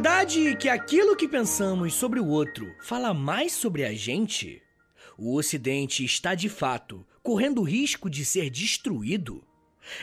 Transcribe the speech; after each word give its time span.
É 0.00 0.02
verdade 0.02 0.56
que 0.56 0.66
aquilo 0.66 1.14
que 1.14 1.28
pensamos 1.28 1.92
sobre 1.92 2.18
o 2.20 2.26
outro 2.26 2.74
fala 2.80 3.12
mais 3.12 3.52
sobre 3.52 3.84
a 3.84 3.92
gente? 3.92 4.62
O 5.18 5.36
Ocidente 5.36 6.02
está 6.02 6.34
de 6.34 6.48
fato 6.48 7.06
correndo 7.22 7.60
o 7.60 7.64
risco 7.64 8.08
de 8.08 8.24
ser 8.24 8.48
destruído? 8.48 9.44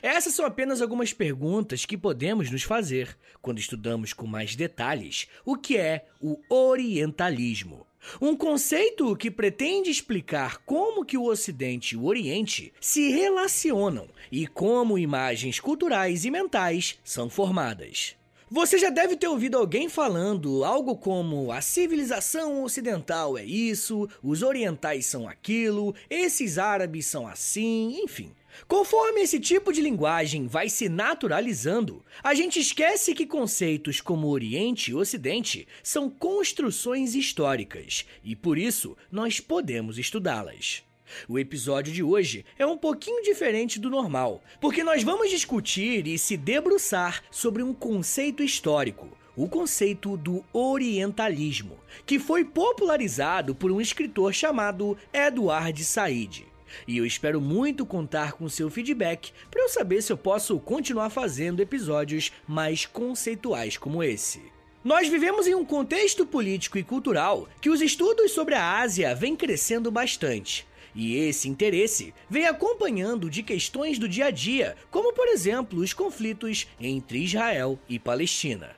Essas 0.04 0.36
são 0.36 0.46
apenas 0.46 0.84
algumas 0.84 1.14
perguntas 1.14 1.84
que 1.84 1.98
podemos 1.98 2.52
nos 2.52 2.62
fazer 2.62 3.18
quando 3.42 3.58
estudamos 3.58 4.14
com 4.14 4.28
mais 4.28 4.56
detalhes 4.56 5.28
o 5.44 5.58
que 5.58 5.78
é 5.78 6.06
o 6.22 6.40
orientalismo. 6.48 7.84
Um 8.22 8.38
conceito 8.38 9.16
que 9.16 9.32
pretende 9.32 9.90
explicar 9.90 10.60
como 10.60 11.04
que 11.04 11.18
o 11.18 11.26
Ocidente 11.26 11.96
e 11.96 11.98
o 11.98 12.06
Oriente 12.06 12.72
se 12.80 13.10
relacionam 13.10 14.08
e 14.32 14.46
como 14.46 15.00
imagens 15.00 15.60
culturais 15.60 16.24
e 16.24 16.30
mentais 16.30 17.00
são 17.04 17.32
formadas. 17.32 18.16
Você 18.50 18.78
já 18.78 18.90
deve 18.90 19.18
ter 19.18 19.28
ouvido 19.28 19.58
alguém 19.58 19.90
falando 19.90 20.64
algo 20.64 20.96
como 20.96 21.52
a 21.52 21.60
civilização 21.60 22.64
ocidental 22.64 23.38
é 23.38 23.44
isso, 23.44 24.08
os 24.24 24.42
orientais 24.42 25.06
são 25.06 25.28
aquilo, 25.28 25.94
esses 26.10 26.58
árabes 26.58 27.06
são 27.08 27.28
assim, 27.28 28.00
enfim. 28.02 28.32
Conforme 28.66 29.20
esse 29.20 29.38
tipo 29.38 29.74
de 29.74 29.82
linguagem 29.82 30.48
vai 30.48 30.70
se 30.70 30.88
naturalizando, 30.88 32.02
a 32.24 32.34
gente 32.34 32.58
esquece 32.58 33.14
que 33.14 33.28
conceitos 33.28 34.00
como 34.00 34.30
Oriente 34.30 34.92
e 34.92 34.96
Ocidente 34.96 35.68
são 35.84 36.10
construções 36.10 37.16
históricas 37.16 38.06
e 38.24 38.34
por 38.34 38.58
isso 38.58 38.96
nós 39.12 39.42
podemos 39.42 39.98
estudá-las. 39.98 40.87
O 41.28 41.38
episódio 41.40 41.94
de 41.94 42.04
hoje 42.04 42.46
é 42.58 42.66
um 42.66 42.78
pouquinho 42.78 43.24
diferente 43.24 43.80
do 43.80 43.90
normal, 43.90 44.44
porque 44.60 44.84
nós 44.84 45.04
vamos 45.04 45.30
discutir 45.30 46.08
e 46.08 46.18
se 46.18 46.38
debruçar 46.38 47.24
sobre 47.32 47.64
um 47.64 47.74
conceito 47.74 48.44
histórico, 48.44 49.10
o 49.36 49.48
conceito 49.48 50.18
do 50.18 50.44
orientalismo, 50.52 51.78
que 52.06 52.18
foi 52.18 52.44
popularizado 52.44 53.54
por 53.54 53.72
um 53.72 53.80
escritor 53.80 54.34
chamado 54.34 54.98
Edward 55.14 55.84
Said. 55.84 56.46
E 56.88 56.98
eu 56.98 57.06
espero 57.06 57.40
muito 57.40 57.86
contar 57.86 58.34
com 58.34 58.50
seu 58.50 58.70
feedback 58.70 59.32
para 59.50 59.64
eu 59.64 59.70
saber 59.70 60.02
se 60.02 60.12
eu 60.12 60.18
posso 60.18 60.60
continuar 60.60 61.10
fazendo 61.10 61.62
episódios 61.62 62.32
mais 62.48 62.86
conceituais 62.86 63.78
como 63.78 64.04
esse. 64.04 64.42
Nós 64.84 65.08
vivemos 65.08 65.48
em 65.48 65.56
um 65.56 65.66
contexto 65.66 66.26
político 66.26 66.78
e 66.78 66.84
cultural 66.84 67.48
que 67.60 67.70
os 67.70 67.82
estudos 67.82 68.32
sobre 68.32 68.56
a 68.56 68.80
Ásia 68.80 69.14
vêm 69.14 69.36
crescendo 69.36 69.92
bastante. 69.92 70.66
E 71.00 71.16
esse 71.16 71.48
interesse 71.48 72.12
vem 72.28 72.48
acompanhando 72.48 73.30
de 73.30 73.44
questões 73.44 74.00
do 74.00 74.10
dia 74.10 74.26
a 74.26 74.32
dia, 74.32 74.76
como 74.90 75.14
por 75.14 75.28
exemplo 75.28 75.80
os 75.80 75.94
conflitos 75.94 76.68
entre 76.80 77.20
Israel 77.20 77.78
e 77.88 78.00
Palestina. 78.00 78.76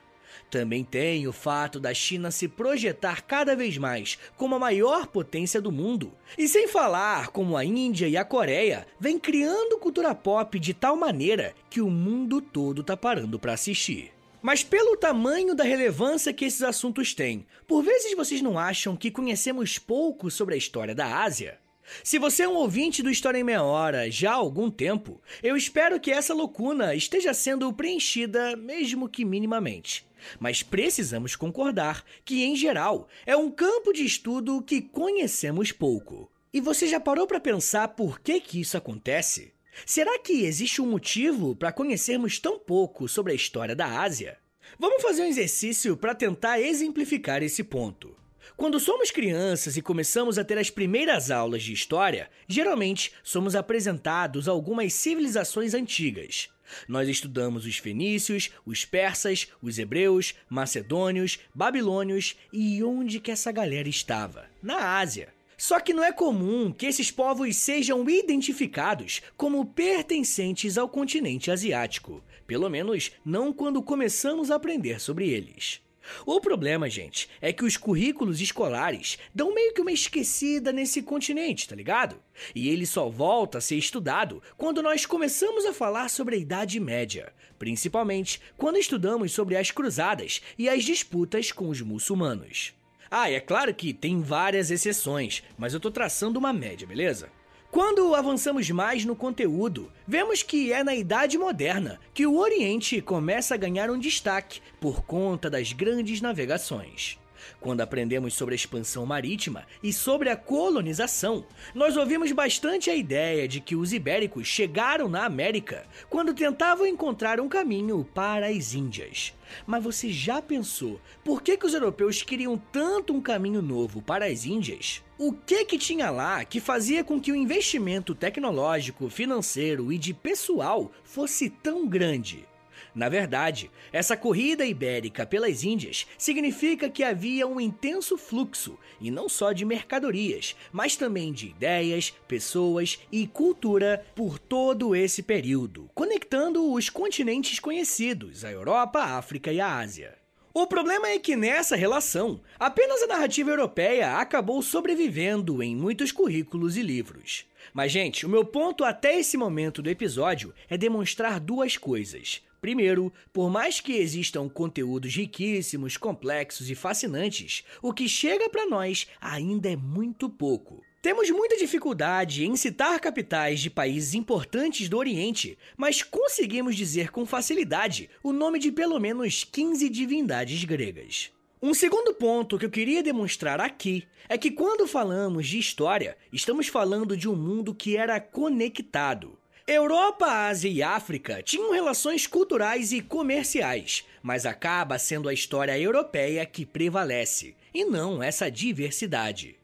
Também 0.50 0.84
tem 0.84 1.26
o 1.26 1.32
fato 1.32 1.80
da 1.80 1.94
China 1.94 2.30
se 2.30 2.46
projetar 2.46 3.22
cada 3.22 3.56
vez 3.56 3.78
mais 3.78 4.18
como 4.36 4.54
a 4.54 4.58
maior 4.58 5.06
potência 5.06 5.62
do 5.62 5.72
mundo. 5.72 6.12
E 6.36 6.46
sem 6.46 6.68
falar 6.68 7.28
como 7.28 7.56
a 7.56 7.64
Índia 7.64 8.06
e 8.06 8.18
a 8.18 8.24
Coreia 8.24 8.86
vêm 8.98 9.18
criando 9.18 9.78
cultura 9.78 10.14
pop 10.14 10.58
de 10.58 10.74
tal 10.74 10.96
maneira 10.96 11.54
que 11.70 11.80
o 11.80 11.88
mundo 11.88 12.42
todo 12.42 12.84
tá 12.84 12.98
parando 12.98 13.38
para 13.38 13.54
assistir. 13.54 14.12
Mas 14.42 14.62
pelo 14.62 14.94
tamanho 14.94 15.54
da 15.54 15.64
relevância 15.64 16.34
que 16.34 16.44
esses 16.44 16.62
assuntos 16.62 17.14
têm, 17.14 17.46
por 17.66 17.82
vezes 17.82 18.14
vocês 18.14 18.42
não 18.42 18.58
acham 18.58 18.94
que 18.94 19.10
conhecemos 19.10 19.78
pouco 19.78 20.30
sobre 20.30 20.54
a 20.54 20.58
história 20.58 20.94
da 20.94 21.22
Ásia? 21.22 21.58
Se 22.02 22.18
você 22.18 22.44
é 22.44 22.48
um 22.48 22.54
ouvinte 22.54 23.02
do 23.02 23.10
História 23.10 23.38
em 23.38 23.44
Meia 23.44 23.62
Hora 23.62 24.10
já 24.10 24.32
há 24.32 24.34
algum 24.34 24.70
tempo, 24.70 25.20
eu 25.42 25.56
espero 25.56 26.00
que 26.00 26.10
essa 26.10 26.34
lacuna 26.34 26.94
esteja 26.94 27.34
sendo 27.34 27.72
preenchida, 27.72 28.56
mesmo 28.56 29.08
que 29.08 29.24
minimamente. 29.24 30.06
Mas 30.38 30.62
precisamos 30.62 31.34
concordar 31.34 32.04
que, 32.24 32.44
em 32.44 32.54
geral, 32.54 33.08
é 33.26 33.36
um 33.36 33.50
campo 33.50 33.92
de 33.92 34.04
estudo 34.04 34.62
que 34.62 34.80
conhecemos 34.80 35.72
pouco. 35.72 36.30
E 36.52 36.60
você 36.60 36.86
já 36.86 36.98
parou 36.98 37.26
para 37.26 37.40
pensar 37.40 37.88
por 37.88 38.20
que, 38.20 38.40
que 38.40 38.60
isso 38.60 38.76
acontece? 38.76 39.54
Será 39.86 40.18
que 40.18 40.44
existe 40.44 40.82
um 40.82 40.90
motivo 40.90 41.54
para 41.54 41.72
conhecermos 41.72 42.38
tão 42.38 42.58
pouco 42.58 43.08
sobre 43.08 43.32
a 43.32 43.36
história 43.36 43.74
da 43.74 44.00
Ásia? 44.00 44.36
Vamos 44.78 45.02
fazer 45.02 45.22
um 45.22 45.26
exercício 45.26 45.96
para 45.96 46.14
tentar 46.14 46.60
exemplificar 46.60 47.42
esse 47.42 47.62
ponto. 47.62 48.16
Quando 48.60 48.78
somos 48.78 49.10
crianças 49.10 49.78
e 49.78 49.80
começamos 49.80 50.38
a 50.38 50.44
ter 50.44 50.58
as 50.58 50.68
primeiras 50.68 51.30
aulas 51.30 51.62
de 51.62 51.72
história, 51.72 52.28
geralmente 52.46 53.10
somos 53.24 53.56
apresentados 53.56 54.46
a 54.46 54.52
algumas 54.52 54.92
civilizações 54.92 55.72
antigas. 55.72 56.50
Nós 56.86 57.08
estudamos 57.08 57.64
os 57.64 57.78
fenícios, 57.78 58.50
os 58.66 58.84
persas, 58.84 59.48
os 59.62 59.78
hebreus, 59.78 60.34
macedônios, 60.46 61.38
babilônios 61.54 62.36
e 62.52 62.84
onde 62.84 63.18
que 63.18 63.30
essa 63.30 63.50
galera 63.50 63.88
estava? 63.88 64.44
Na 64.62 64.98
Ásia. 64.98 65.32
Só 65.56 65.80
que 65.80 65.94
não 65.94 66.04
é 66.04 66.12
comum 66.12 66.70
que 66.70 66.84
esses 66.84 67.10
povos 67.10 67.56
sejam 67.56 68.06
identificados 68.10 69.22
como 69.38 69.64
pertencentes 69.64 70.76
ao 70.76 70.86
continente 70.86 71.50
asiático, 71.50 72.22
pelo 72.46 72.68
menos 72.68 73.10
não 73.24 73.54
quando 73.54 73.82
começamos 73.82 74.50
a 74.50 74.56
aprender 74.56 75.00
sobre 75.00 75.30
eles. 75.30 75.80
O 76.26 76.40
problema, 76.40 76.88
gente, 76.88 77.28
é 77.40 77.52
que 77.52 77.64
os 77.64 77.76
currículos 77.76 78.40
escolares 78.40 79.18
dão 79.34 79.54
meio 79.54 79.74
que 79.74 79.80
uma 79.80 79.92
esquecida 79.92 80.72
nesse 80.72 81.02
continente, 81.02 81.68
tá 81.68 81.74
ligado? 81.74 82.16
E 82.54 82.68
ele 82.68 82.86
só 82.86 83.08
volta 83.08 83.58
a 83.58 83.60
ser 83.60 83.76
estudado 83.76 84.42
quando 84.56 84.82
nós 84.82 85.06
começamos 85.06 85.64
a 85.64 85.72
falar 85.72 86.08
sobre 86.08 86.36
a 86.36 86.38
Idade 86.38 86.78
Média, 86.80 87.32
principalmente 87.58 88.40
quando 88.56 88.78
estudamos 88.78 89.32
sobre 89.32 89.56
as 89.56 89.70
cruzadas 89.70 90.40
e 90.58 90.68
as 90.68 90.84
disputas 90.84 91.52
com 91.52 91.68
os 91.68 91.80
muçulmanos. 91.80 92.72
Ah, 93.10 93.28
é 93.28 93.40
claro 93.40 93.74
que 93.74 93.92
tem 93.92 94.22
várias 94.22 94.70
exceções, 94.70 95.42
mas 95.58 95.74
eu 95.74 95.80
tô 95.80 95.90
traçando 95.90 96.38
uma 96.38 96.52
média, 96.52 96.86
beleza? 96.86 97.28
Quando 97.70 98.16
avançamos 98.16 98.68
mais 98.70 99.04
no 99.04 99.14
conteúdo, 99.14 99.92
vemos 100.04 100.42
que 100.42 100.72
é 100.72 100.82
na 100.82 100.92
Idade 100.92 101.38
Moderna 101.38 102.00
que 102.12 102.26
o 102.26 102.36
Oriente 102.36 103.00
começa 103.00 103.54
a 103.54 103.56
ganhar 103.56 103.88
um 103.90 103.98
destaque 103.98 104.60
por 104.80 105.04
conta 105.04 105.48
das 105.48 105.72
grandes 105.72 106.20
navegações. 106.20 107.16
Quando 107.60 107.80
aprendemos 107.80 108.34
sobre 108.34 108.54
a 108.54 108.56
expansão 108.56 109.06
marítima 109.06 109.66
e 109.80 109.92
sobre 109.92 110.30
a 110.30 110.36
colonização, 110.36 111.46
nós 111.72 111.96
ouvimos 111.96 112.32
bastante 112.32 112.90
a 112.90 112.94
ideia 112.96 113.46
de 113.46 113.60
que 113.60 113.76
os 113.76 113.92
ibéricos 113.92 114.48
chegaram 114.48 115.08
na 115.08 115.24
América 115.24 115.86
quando 116.08 116.34
tentavam 116.34 116.84
encontrar 116.84 117.38
um 117.38 117.48
caminho 117.48 118.04
para 118.12 118.48
as 118.48 118.74
Índias. 118.74 119.32
Mas 119.64 119.84
você 119.84 120.10
já 120.10 120.42
pensou 120.42 121.00
por 121.22 121.40
que, 121.40 121.56
que 121.56 121.66
os 121.66 121.74
europeus 121.74 122.20
queriam 122.22 122.60
tanto 122.72 123.14
um 123.14 123.20
caminho 123.20 123.62
novo 123.62 124.02
para 124.02 124.26
as 124.26 124.44
Índias? 124.44 125.04
O 125.22 125.34
que 125.34 125.66
que 125.66 125.76
tinha 125.76 126.08
lá 126.08 126.46
que 126.46 126.60
fazia 126.60 127.04
com 127.04 127.20
que 127.20 127.30
o 127.30 127.36
investimento 127.36 128.14
tecnológico, 128.14 129.10
financeiro 129.10 129.92
e 129.92 129.98
de 129.98 130.14
pessoal 130.14 130.90
fosse 131.04 131.50
tão 131.50 131.86
grande? 131.86 132.48
Na 132.94 133.06
verdade, 133.10 133.70
essa 133.92 134.16
corrida 134.16 134.64
ibérica 134.64 135.26
pelas 135.26 135.62
Índias 135.62 136.06
significa 136.16 136.88
que 136.88 137.04
havia 137.04 137.46
um 137.46 137.60
intenso 137.60 138.16
fluxo, 138.16 138.78
e 138.98 139.10
não 139.10 139.28
só 139.28 139.52
de 139.52 139.66
mercadorias, 139.66 140.56
mas 140.72 140.96
também 140.96 141.34
de 141.34 141.48
ideias, 141.48 142.14
pessoas 142.26 142.98
e 143.12 143.26
cultura 143.26 144.02
por 144.14 144.38
todo 144.38 144.96
esse 144.96 145.22
período, 145.22 145.90
conectando 145.94 146.72
os 146.72 146.88
continentes 146.88 147.58
conhecidos, 147.58 148.42
a 148.42 148.50
Europa, 148.50 149.00
a 149.00 149.18
África 149.18 149.52
e 149.52 149.60
a 149.60 149.80
Ásia. 149.80 150.19
O 150.52 150.66
problema 150.66 151.06
é 151.06 151.16
que 151.16 151.36
nessa 151.36 151.76
relação, 151.76 152.40
apenas 152.58 153.00
a 153.02 153.06
narrativa 153.06 153.50
europeia 153.50 154.16
acabou 154.16 154.60
sobrevivendo 154.62 155.62
em 155.62 155.76
muitos 155.76 156.10
currículos 156.10 156.76
e 156.76 156.82
livros. 156.82 157.46
Mas, 157.72 157.92
gente, 157.92 158.26
o 158.26 158.28
meu 158.28 158.44
ponto 158.44 158.82
até 158.82 159.16
esse 159.16 159.36
momento 159.36 159.80
do 159.80 159.88
episódio 159.88 160.52
é 160.68 160.76
demonstrar 160.76 161.38
duas 161.38 161.76
coisas. 161.76 162.42
Primeiro, 162.60 163.12
por 163.32 163.48
mais 163.48 163.80
que 163.80 163.92
existam 163.92 164.48
conteúdos 164.48 165.14
riquíssimos, 165.14 165.96
complexos 165.96 166.68
e 166.68 166.74
fascinantes, 166.74 167.64
o 167.80 167.92
que 167.92 168.08
chega 168.08 168.50
para 168.50 168.66
nós 168.66 169.06
ainda 169.20 169.70
é 169.70 169.76
muito 169.76 170.28
pouco. 170.28 170.82
Temos 171.02 171.30
muita 171.30 171.56
dificuldade 171.56 172.44
em 172.44 172.54
citar 172.56 173.00
capitais 173.00 173.60
de 173.60 173.70
países 173.70 174.12
importantes 174.12 174.86
do 174.86 174.98
Oriente, 174.98 175.56
mas 175.74 176.02
conseguimos 176.02 176.76
dizer 176.76 177.10
com 177.10 177.24
facilidade 177.24 178.10
o 178.22 178.34
nome 178.34 178.58
de 178.58 178.70
pelo 178.70 178.98
menos 178.98 179.42
15 179.42 179.88
divindades 179.88 180.62
gregas. 180.64 181.30
Um 181.62 181.72
segundo 181.72 182.12
ponto 182.12 182.58
que 182.58 182.66
eu 182.66 182.70
queria 182.70 183.02
demonstrar 183.02 183.62
aqui 183.62 184.06
é 184.28 184.36
que 184.36 184.50
quando 184.50 184.86
falamos 184.86 185.46
de 185.46 185.58
história, 185.58 186.18
estamos 186.30 186.68
falando 186.68 187.16
de 187.16 187.26
um 187.26 187.34
mundo 187.34 187.74
que 187.74 187.96
era 187.96 188.20
conectado. 188.20 189.38
Europa, 189.66 190.26
Ásia 190.26 190.68
e 190.68 190.82
África 190.82 191.42
tinham 191.42 191.72
relações 191.72 192.26
culturais 192.26 192.92
e 192.92 193.00
comerciais, 193.00 194.04
mas 194.22 194.44
acaba 194.44 194.98
sendo 194.98 195.30
a 195.30 195.32
história 195.32 195.78
europeia 195.78 196.44
que 196.44 196.66
prevalece, 196.66 197.56
e 197.72 197.86
não 197.86 198.22
essa 198.22 198.50
diversidade. 198.50 199.59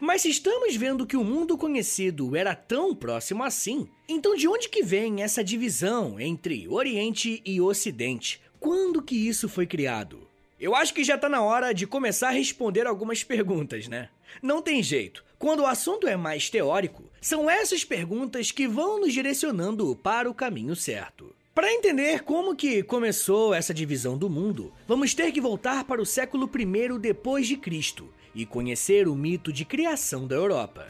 Mas 0.00 0.22
se 0.22 0.30
estamos 0.30 0.74
vendo 0.76 1.06
que 1.06 1.16
o 1.16 1.24
mundo 1.24 1.56
conhecido 1.56 2.34
era 2.36 2.54
tão 2.54 2.94
próximo 2.94 3.42
assim, 3.42 3.88
então 4.08 4.34
de 4.34 4.48
onde 4.48 4.68
que 4.68 4.82
vem 4.82 5.22
essa 5.22 5.42
divisão 5.44 6.18
entre 6.20 6.66
Oriente 6.68 7.42
e 7.44 7.60
Ocidente? 7.60 8.40
Quando 8.58 9.02
que 9.02 9.14
isso 9.14 9.48
foi 9.48 9.66
criado? 9.66 10.26
Eu 10.60 10.74
acho 10.74 10.92
que 10.92 11.04
já 11.04 11.16
tá 11.16 11.28
na 11.28 11.40
hora 11.40 11.72
de 11.72 11.86
começar 11.86 12.28
a 12.28 12.32
responder 12.32 12.86
algumas 12.86 13.22
perguntas, 13.22 13.86
né? 13.86 14.08
Não 14.42 14.60
tem 14.60 14.82
jeito. 14.82 15.24
Quando 15.38 15.60
o 15.60 15.66
assunto 15.66 16.08
é 16.08 16.16
mais 16.16 16.50
teórico, 16.50 17.04
são 17.20 17.48
essas 17.48 17.84
perguntas 17.84 18.50
que 18.50 18.66
vão 18.66 19.00
nos 19.00 19.12
direcionando 19.12 19.94
para 20.02 20.28
o 20.28 20.34
caminho 20.34 20.74
certo. 20.74 21.32
Para 21.54 21.72
entender 21.72 22.22
como 22.24 22.56
que 22.56 22.82
começou 22.82 23.54
essa 23.54 23.72
divisão 23.72 24.18
do 24.18 24.28
mundo, 24.28 24.72
vamos 24.86 25.14
ter 25.14 25.30
que 25.30 25.40
voltar 25.40 25.84
para 25.84 26.02
o 26.02 26.06
século 26.06 26.50
I 26.56 26.98
depois 26.98 27.46
de 27.46 27.56
Cristo 27.56 28.08
e 28.38 28.46
conhecer 28.46 29.08
o 29.08 29.16
mito 29.16 29.52
de 29.52 29.64
criação 29.64 30.24
da 30.24 30.36
Europa. 30.36 30.86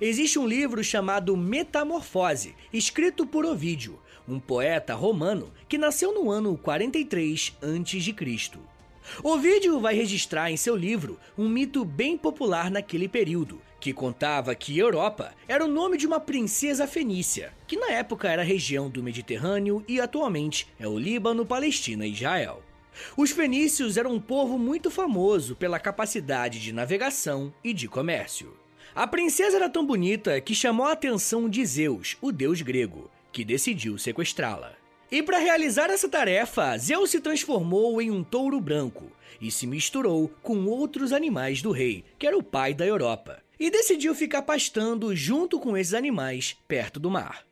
Existe 0.00 0.38
um 0.38 0.48
livro 0.48 0.82
chamado 0.82 1.36
Metamorfose, 1.36 2.54
escrito 2.72 3.26
por 3.26 3.44
Ovídio, 3.44 4.00
um 4.26 4.40
poeta 4.40 4.94
romano 4.94 5.52
que 5.68 5.76
nasceu 5.76 6.14
no 6.14 6.30
ano 6.30 6.56
43 6.56 7.54
a.C. 7.60 8.58
O 9.22 9.36
vídeo 9.36 9.78
vai 9.78 9.94
registrar 9.94 10.50
em 10.50 10.56
seu 10.56 10.74
livro 10.74 11.20
um 11.36 11.48
mito 11.50 11.84
bem 11.84 12.16
popular 12.16 12.70
naquele 12.70 13.08
período, 13.08 13.60
que 13.78 13.92
contava 13.92 14.54
que 14.54 14.78
Europa 14.78 15.34
era 15.46 15.64
o 15.64 15.68
nome 15.68 15.98
de 15.98 16.06
uma 16.06 16.18
princesa 16.18 16.86
fenícia, 16.86 17.52
que 17.66 17.76
na 17.76 17.92
época 17.92 18.26
era 18.26 18.42
região 18.42 18.88
do 18.88 19.02
Mediterrâneo 19.02 19.84
e 19.86 20.00
atualmente 20.00 20.66
é 20.80 20.88
o 20.88 20.98
Líbano, 20.98 21.44
Palestina 21.44 22.06
e 22.06 22.12
Israel. 22.12 22.62
Os 23.16 23.30
fenícios 23.30 23.96
eram 23.96 24.14
um 24.14 24.20
povo 24.20 24.58
muito 24.58 24.90
famoso 24.90 25.56
pela 25.56 25.78
capacidade 25.78 26.60
de 26.60 26.72
navegação 26.72 27.52
e 27.62 27.72
de 27.72 27.88
comércio. 27.88 28.56
A 28.94 29.06
princesa 29.06 29.56
era 29.56 29.68
tão 29.68 29.84
bonita 29.84 30.40
que 30.40 30.54
chamou 30.54 30.86
a 30.86 30.92
atenção 30.92 31.48
de 31.48 31.64
Zeus, 31.66 32.16
o 32.20 32.32
deus 32.32 32.62
grego, 32.62 33.10
que 33.30 33.44
decidiu 33.44 33.98
sequestrá-la. 33.98 34.72
E 35.10 35.22
para 35.22 35.38
realizar 35.38 35.90
essa 35.90 36.08
tarefa, 36.08 36.76
Zeus 36.78 37.10
se 37.10 37.20
transformou 37.20 38.00
em 38.00 38.10
um 38.10 38.24
touro 38.24 38.60
branco 38.60 39.12
e 39.40 39.50
se 39.50 39.66
misturou 39.66 40.28
com 40.42 40.64
outros 40.64 41.12
animais 41.12 41.62
do 41.62 41.70
rei, 41.70 42.04
que 42.18 42.26
era 42.26 42.36
o 42.36 42.42
pai 42.42 42.74
da 42.74 42.86
Europa, 42.86 43.42
e 43.60 43.70
decidiu 43.70 44.14
ficar 44.14 44.42
pastando 44.42 45.14
junto 45.14 45.60
com 45.60 45.76
esses 45.76 45.94
animais 45.94 46.56
perto 46.66 46.98
do 46.98 47.10
mar. 47.10 47.46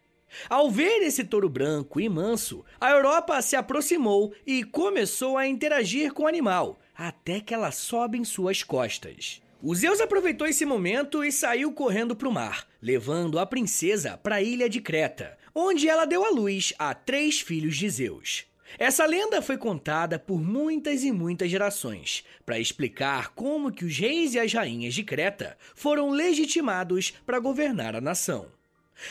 Ao 0.48 0.70
ver 0.70 1.02
esse 1.02 1.24
touro 1.24 1.48
branco 1.48 2.00
e 2.00 2.08
manso, 2.08 2.64
a 2.80 2.90
Europa 2.90 3.40
se 3.42 3.56
aproximou 3.56 4.32
e 4.46 4.64
começou 4.64 5.36
a 5.36 5.46
interagir 5.46 6.12
com 6.12 6.24
o 6.24 6.28
animal, 6.28 6.78
até 6.94 7.40
que 7.40 7.54
ela 7.54 7.70
sobe 7.70 8.18
em 8.18 8.24
suas 8.24 8.62
costas. 8.62 9.42
O 9.62 9.74
Zeus 9.74 10.00
aproveitou 10.00 10.46
esse 10.46 10.66
momento 10.66 11.24
e 11.24 11.32
saiu 11.32 11.72
correndo 11.72 12.14
para 12.14 12.28
o 12.28 12.32
mar, 12.32 12.68
levando 12.82 13.38
a 13.38 13.46
princesa 13.46 14.18
para 14.18 14.36
a 14.36 14.42
ilha 14.42 14.68
de 14.68 14.78
Creta, 14.80 15.38
onde 15.54 15.88
ela 15.88 16.04
deu 16.04 16.22
à 16.22 16.28
luz 16.28 16.74
a 16.78 16.92
três 16.92 17.40
filhos 17.40 17.76
de 17.76 17.88
Zeus. 17.88 18.44
Essa 18.78 19.06
lenda 19.06 19.40
foi 19.40 19.56
contada 19.56 20.18
por 20.18 20.40
muitas 20.40 21.04
e 21.04 21.12
muitas 21.12 21.50
gerações, 21.50 22.24
para 22.44 22.58
explicar 22.58 23.30
como 23.30 23.72
que 23.72 23.84
os 23.84 23.96
reis 23.96 24.34
e 24.34 24.38
as 24.38 24.52
rainhas 24.52 24.94
de 24.94 25.04
Creta 25.04 25.56
foram 25.74 26.10
legitimados 26.10 27.12
para 27.24 27.38
governar 27.38 27.94
a 27.94 28.00
nação. 28.00 28.48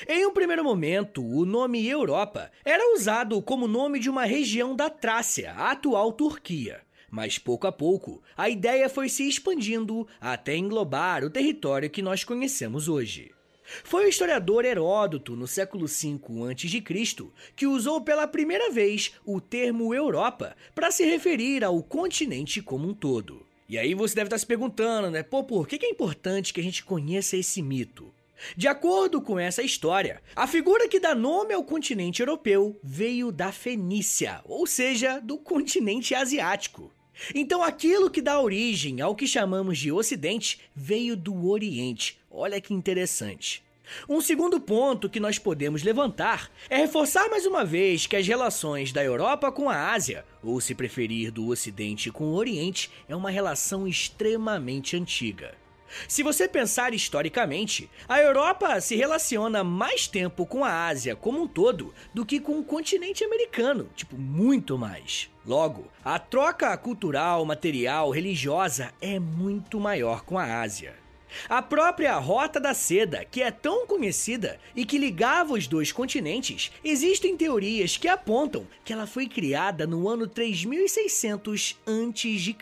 Em 0.08 0.26
um 0.26 0.32
primeiro 0.32 0.64
momento, 0.64 1.26
o 1.26 1.46
nome 1.46 1.88
Europa 1.88 2.52
era 2.64 2.94
usado 2.96 3.42
como 3.42 3.68
nome 3.68 4.00
de 4.00 4.10
uma 4.10 4.26
região 4.26 4.76
da 4.76 4.90
Trácia, 4.90 5.52
a 5.54 5.72
atual 5.72 6.12
Turquia. 6.12 6.82
Mas 7.10 7.38
pouco 7.38 7.68
a 7.68 7.72
pouco, 7.72 8.24
a 8.36 8.50
ideia 8.50 8.90
foi 8.90 9.08
se 9.08 9.28
expandindo 9.28 10.08
até 10.20 10.56
englobar 10.56 11.24
o 11.24 11.30
território 11.30 11.90
que 11.90 12.02
nós 12.02 12.24
conhecemos 12.24 12.88
hoje. 12.88 13.32
Foi 13.84 14.06
o 14.06 14.10
historiador 14.10 14.66
Heródoto, 14.66 15.36
no 15.36 15.48
século 15.48 15.86
V 15.86 16.20
a.C., 16.52 17.32
que 17.56 17.68
usou 17.68 18.02
pela 18.02 18.28
primeira 18.28 18.72
vez 18.72 19.14
o 19.26 19.40
termo 19.40 19.94
Europa 19.94 20.56
para 20.76 20.92
se 20.92 21.06
referir 21.06 21.64
ao 21.64 21.82
continente 21.82 22.62
como 22.62 22.90
um 22.90 22.94
todo. 22.94 23.46
E 23.70 23.78
aí 23.78 23.94
você 23.94 24.16
deve 24.16 24.28
estar 24.28 24.38
se 24.38 24.46
perguntando, 24.46 25.10
né? 25.10 25.24
Pô, 25.24 25.44
por 25.44 25.68
que 25.68 25.86
é 25.86 25.90
importante 25.90 26.54
que 26.54 26.60
a 26.60 26.64
gente 26.64 26.84
conheça 26.84 27.38
esse 27.38 27.62
mito? 27.62 28.14
De 28.58 28.68
acordo 28.68 29.22
com 29.22 29.40
essa 29.40 29.64
história, 29.64 30.22
a 30.36 30.48
figura 30.48 30.88
que 30.88 31.00
dá 31.00 31.16
nome 31.16 31.54
ao 31.54 31.64
continente 31.64 32.22
europeu 32.22 32.80
veio 32.84 33.32
da 33.32 33.52
Fenícia, 33.52 34.42
ou 34.46 34.68
seja, 34.68 35.20
do 35.20 35.38
continente 35.38 36.14
asiático. 36.14 36.92
Então, 37.34 37.64
aquilo 37.64 38.10
que 38.10 38.22
dá 38.22 38.40
origem 38.40 39.00
ao 39.00 39.16
que 39.16 39.28
chamamos 39.28 39.78
de 39.78 39.92
Ocidente 39.92 40.60
veio 40.76 41.16
do 41.16 41.48
Oriente. 41.48 42.20
Olha 42.30 42.60
que 42.60 42.74
interessante. 42.74 43.64
Um 44.08 44.22
segundo 44.22 44.60
ponto 44.60 45.10
que 45.10 45.20
nós 45.20 45.38
podemos 45.38 45.84
levantar 45.84 46.50
é 46.70 46.78
reforçar 46.78 47.30
mais 47.30 47.46
uma 47.46 47.64
vez 47.64 48.08
que 48.08 48.16
as 48.16 48.28
relações 48.28 48.92
da 48.92 49.04
Europa 49.04 49.52
com 49.52 49.70
a 49.70 49.92
Ásia, 49.92 50.26
ou 50.42 50.60
se 50.60 50.74
preferir 50.74 51.32
do 51.32 51.48
Ocidente 51.48 52.10
com 52.10 52.26
o 52.26 52.36
Oriente, 52.36 52.90
é 53.08 53.16
uma 53.16 53.30
relação 53.30 53.88
extremamente 53.88 54.96
antiga. 54.96 55.56
Se 56.08 56.24
você 56.24 56.48
pensar 56.48 56.94
historicamente, 56.94 57.90
a 58.08 58.20
Europa 58.20 58.80
se 58.82 58.96
relaciona 58.96 59.64
mais 59.64 60.08
tempo 60.08 60.46
com 60.46 60.64
a 60.64 60.88
Ásia 60.88 61.16
como 61.16 61.42
um 61.42 61.48
todo 61.48 61.94
do 62.14 62.26
que 62.26 62.40
com 62.40 62.60
o 62.60 62.64
continente 62.64 63.24
americano, 63.24 63.90
tipo, 63.96 64.18
muito 64.18 64.78
mais. 64.78 65.30
Logo, 65.46 65.88
a 66.04 66.18
troca 66.18 66.76
cultural, 66.78 67.46
material, 67.46 68.10
religiosa 68.10 68.94
é 69.02 69.20
muito 69.20 69.80
maior 69.80 70.22
com 70.24 70.38
a 70.38 70.62
Ásia. 70.62 71.04
A 71.50 71.62
própria 71.62 72.18
Rota 72.18 72.60
da 72.60 72.74
Seda, 72.74 73.26
que 73.26 73.42
é 73.42 73.52
tão 73.52 73.88
conhecida 73.88 74.60
e 74.76 74.86
que 74.86 74.98
ligava 74.98 75.54
os 75.54 75.68
dois 75.68 75.92
continentes, 75.92 76.72
existem 76.84 77.36
teorias 77.36 77.98
que 77.98 78.08
apontam 78.08 78.68
que 78.86 78.94
ela 78.94 79.08
foi 79.08 79.28
criada 79.28 79.88
no 79.88 80.08
ano 80.08 80.28
3600 80.28 81.78
a.C. 81.86 82.56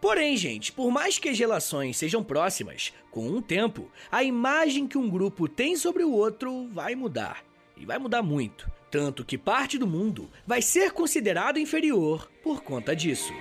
Porém, 0.00 0.36
gente, 0.36 0.72
por 0.72 0.90
mais 0.90 1.18
que 1.18 1.28
as 1.28 1.38
relações 1.38 1.96
sejam 1.96 2.22
próximas, 2.22 2.92
com 3.10 3.28
o 3.28 3.42
tempo, 3.42 3.90
a 4.10 4.22
imagem 4.22 4.86
que 4.86 4.98
um 4.98 5.08
grupo 5.08 5.48
tem 5.48 5.76
sobre 5.76 6.04
o 6.04 6.12
outro 6.12 6.68
vai 6.68 6.94
mudar. 6.94 7.42
E 7.76 7.84
vai 7.84 7.98
mudar 7.98 8.22
muito. 8.22 8.70
Tanto 8.90 9.24
que 9.24 9.36
parte 9.36 9.78
do 9.78 9.86
mundo 9.86 10.30
vai 10.46 10.62
ser 10.62 10.92
considerado 10.92 11.58
inferior 11.58 12.30
por 12.42 12.62
conta 12.62 12.94
disso. 12.94 13.32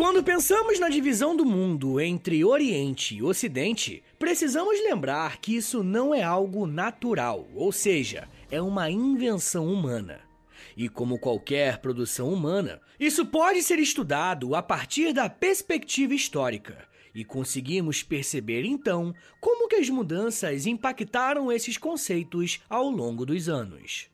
Quando 0.00 0.24
pensamos 0.24 0.80
na 0.80 0.88
divisão 0.88 1.36
do 1.36 1.44
mundo 1.44 2.00
entre 2.00 2.42
Oriente 2.42 3.16
e 3.16 3.22
Ocidente, 3.22 4.02
precisamos 4.18 4.82
lembrar 4.82 5.36
que 5.36 5.54
isso 5.54 5.84
não 5.84 6.14
é 6.14 6.22
algo 6.22 6.66
natural, 6.66 7.46
ou 7.54 7.70
seja, 7.70 8.26
é 8.50 8.62
uma 8.62 8.90
invenção 8.90 9.66
humana. 9.66 10.29
E 10.76 10.88
como 10.88 11.18
qualquer 11.18 11.78
produção 11.78 12.32
humana, 12.32 12.80
isso 12.98 13.26
pode 13.26 13.62
ser 13.62 13.78
estudado 13.78 14.54
a 14.54 14.62
partir 14.62 15.12
da 15.12 15.28
perspectiva 15.28 16.14
histórica. 16.14 16.88
E 17.14 17.24
conseguimos 17.24 18.02
perceber 18.02 18.64
então 18.64 19.14
como 19.40 19.68
que 19.68 19.76
as 19.76 19.88
mudanças 19.88 20.66
impactaram 20.66 21.50
esses 21.50 21.76
conceitos 21.76 22.60
ao 22.68 22.88
longo 22.88 23.26
dos 23.26 23.48
anos. 23.48 24.08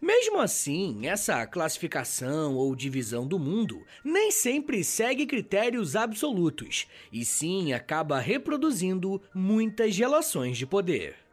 Mesmo 0.00 0.38
assim, 0.40 1.06
essa 1.06 1.44
classificação 1.46 2.54
ou 2.54 2.76
divisão 2.76 3.26
do 3.26 3.38
mundo 3.38 3.84
nem 4.04 4.30
sempre 4.30 4.84
segue 4.84 5.26
critérios 5.26 5.96
absolutos, 5.96 6.86
e 7.12 7.24
sim 7.24 7.72
acaba 7.72 8.20
reproduzindo 8.20 9.20
muitas 9.34 9.96
relações 9.96 10.56
de 10.56 10.66
poder. 10.66 11.23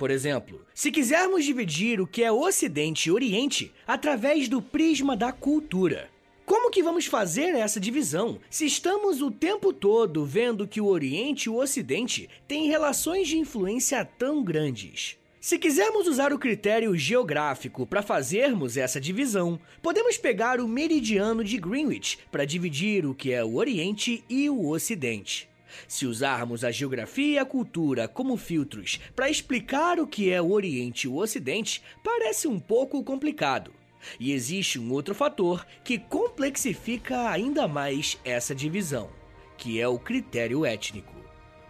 Por 0.00 0.10
exemplo, 0.10 0.64
se 0.72 0.90
quisermos 0.90 1.44
dividir 1.44 2.00
o 2.00 2.06
que 2.06 2.24
é 2.24 2.32
Ocidente 2.32 3.10
e 3.10 3.12
Oriente 3.12 3.70
através 3.86 4.48
do 4.48 4.62
prisma 4.62 5.14
da 5.14 5.30
cultura, 5.30 6.08
como 6.46 6.70
que 6.70 6.82
vamos 6.82 7.04
fazer 7.04 7.54
essa 7.54 7.78
divisão 7.78 8.38
se 8.48 8.64
estamos 8.64 9.20
o 9.20 9.30
tempo 9.30 9.74
todo 9.74 10.24
vendo 10.24 10.66
que 10.66 10.80
o 10.80 10.86
Oriente 10.86 11.44
e 11.44 11.48
o 11.50 11.56
Ocidente 11.56 12.30
têm 12.48 12.66
relações 12.66 13.28
de 13.28 13.36
influência 13.36 14.02
tão 14.02 14.42
grandes? 14.42 15.18
Se 15.38 15.58
quisermos 15.58 16.08
usar 16.08 16.32
o 16.32 16.38
critério 16.38 16.96
geográfico 16.96 17.84
para 17.86 18.00
fazermos 18.00 18.78
essa 18.78 18.98
divisão, 18.98 19.60
podemos 19.82 20.16
pegar 20.16 20.60
o 20.60 20.66
meridiano 20.66 21.44
de 21.44 21.58
Greenwich 21.58 22.20
para 22.32 22.46
dividir 22.46 23.04
o 23.04 23.14
que 23.14 23.34
é 23.34 23.44
o 23.44 23.56
Oriente 23.56 24.24
e 24.30 24.48
o 24.48 24.66
Ocidente. 24.66 25.49
Se 25.86 26.06
usarmos 26.06 26.64
a 26.64 26.70
geografia 26.70 27.34
e 27.34 27.38
a 27.38 27.44
cultura 27.44 28.08
como 28.08 28.36
filtros 28.36 29.00
para 29.14 29.30
explicar 29.30 29.98
o 29.98 30.06
que 30.06 30.30
é 30.30 30.40
o 30.40 30.50
Oriente 30.50 31.04
e 31.04 31.08
o 31.08 31.16
Ocidente, 31.16 31.82
parece 32.02 32.48
um 32.48 32.58
pouco 32.58 33.02
complicado. 33.02 33.72
E 34.18 34.32
existe 34.32 34.78
um 34.78 34.92
outro 34.92 35.14
fator 35.14 35.66
que 35.84 35.98
complexifica 35.98 37.28
ainda 37.28 37.68
mais 37.68 38.18
essa 38.24 38.54
divisão, 38.54 39.10
que 39.56 39.80
é 39.80 39.86
o 39.86 39.98
critério 39.98 40.64
étnico. 40.64 41.14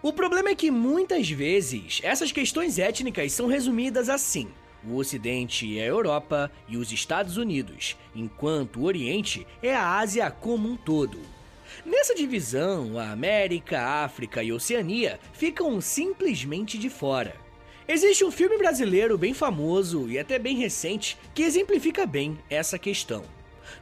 O 0.01 0.11
problema 0.11 0.49
é 0.49 0.55
que 0.55 0.71
muitas 0.71 1.29
vezes 1.29 1.99
essas 2.03 2.31
questões 2.31 2.79
étnicas 2.79 3.33
são 3.33 3.47
resumidas 3.47 4.09
assim: 4.09 4.47
o 4.83 4.95
Ocidente 4.95 5.77
é 5.77 5.83
a 5.83 5.87
Europa 5.87 6.51
e 6.67 6.75
os 6.75 6.91
Estados 6.91 7.37
Unidos, 7.37 7.95
enquanto 8.15 8.79
o 8.79 8.83
Oriente 8.85 9.45
é 9.61 9.75
a 9.75 9.99
Ásia 9.99 10.31
como 10.31 10.67
um 10.67 10.75
todo. 10.75 11.19
Nessa 11.85 12.13
divisão, 12.13 12.99
a 12.99 13.11
América, 13.11 13.79
a 13.79 14.03
África 14.03 14.43
e 14.43 14.51
Oceania 14.51 15.19
ficam 15.33 15.79
simplesmente 15.81 16.77
de 16.77 16.89
fora. 16.89 17.35
Existe 17.87 18.23
um 18.23 18.31
filme 18.31 18.57
brasileiro 18.57 19.17
bem 19.17 19.33
famoso 19.33 20.07
e 20.09 20.17
até 20.19 20.37
bem 20.37 20.55
recente 20.57 21.17
que 21.33 21.43
exemplifica 21.43 22.05
bem 22.05 22.37
essa 22.49 22.77
questão. 22.77 23.23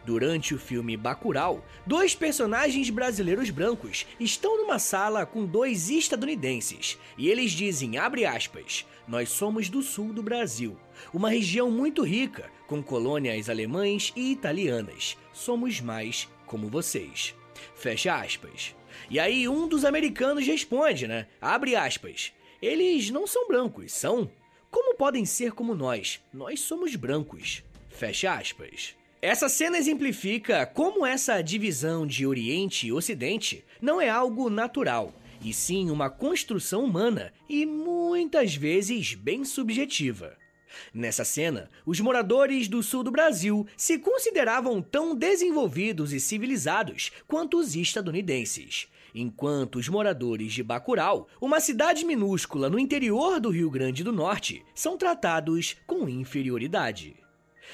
Durante 0.06 0.54
o 0.54 0.60
filme 0.60 0.96
Bacurau, 0.96 1.64
dois 1.86 2.16
personagens 2.16 2.90
brasileiros 2.90 3.50
brancos 3.50 4.06
estão 4.20 4.58
numa 4.58 4.80
sala 4.80 5.26
com 5.26 5.46
dois 5.46 5.90
estadunidenses 5.90 6.98
e 7.18 7.30
eles 7.30 7.52
dizem, 7.52 7.94
aspas, 7.98 8.86
nós 9.08 9.30
somos 9.30 9.70
do 9.70 9.82
sul 9.82 10.14
do 10.14 10.24
Brasil, 10.24 10.78
uma 11.14 11.30
região 11.30 11.70
muito 11.72 12.04
rica, 12.04 12.50
com 12.68 12.82
colônias 12.82 13.50
alemães 13.50 14.14
e 14.16 14.32
italianas. 14.32 15.18
Somos 15.34 15.82
mais 15.82 16.28
como 16.50 16.68
vocês. 16.68 17.36
Fecha 17.76 18.16
aspas. 18.16 18.76
E 19.10 19.20
aí 19.20 19.48
um 19.48 19.68
dos 19.68 19.86
americanos 19.86 20.46
responde, 20.46 21.08
né? 21.08 21.28
Abre 21.40 21.76
aspas. 21.76 22.34
Eles 22.60 23.12
não 23.12 23.28
são 23.28 23.48
brancos, 23.48 23.94
são? 23.94 24.30
Como 24.72 24.96
podem 24.96 25.26
ser 25.26 25.52
como 25.52 25.76
nós? 25.76 26.20
Nós 26.34 26.60
somos 26.60 26.96
brancos. 26.96 27.64
Fecha 27.88 28.34
aspas. 28.34 28.96
Essa 29.22 29.48
cena 29.48 29.78
exemplifica 29.78 30.66
como 30.66 31.06
essa 31.06 31.42
divisão 31.42 32.08
de 32.08 32.26
Oriente 32.26 32.88
e 32.88 32.92
Ocidente 32.92 33.64
não 33.82 34.02
é 34.02 34.10
algo 34.10 34.50
natural, 34.50 35.14
e 35.44 35.54
sim 35.54 35.92
uma 35.92 36.10
construção 36.10 36.84
humana 36.84 37.32
e 37.48 37.66
muitas 37.66 38.56
vezes 38.56 39.14
bem 39.14 39.46
subjetiva. 39.46 40.38
Nessa 40.94 41.26
cena, 41.26 41.70
os 41.86 42.00
moradores 42.00 42.68
do 42.68 42.82
sul 42.82 43.04
do 43.04 43.12
Brasil 43.12 43.66
se 43.76 43.98
consideravam 43.98 44.82
tão 44.82 45.16
desenvolvidos 45.16 46.14
e 46.14 46.20
civilizados 46.20 47.12
quanto 47.28 47.58
os 47.58 47.76
estadunidenses, 47.76 48.88
enquanto 49.14 49.78
os 49.78 49.90
moradores 49.90 50.54
de 50.54 50.64
Bacurau, 50.64 51.28
uma 51.42 51.60
cidade 51.60 52.06
minúscula 52.06 52.70
no 52.70 52.80
interior 52.80 53.40
do 53.40 53.50
Rio 53.50 53.70
Grande 53.70 54.04
do 54.04 54.12
Norte, 54.12 54.64
são 54.74 54.98
tratados 54.98 55.76
com 55.86 56.08
inferioridade. 56.08 57.16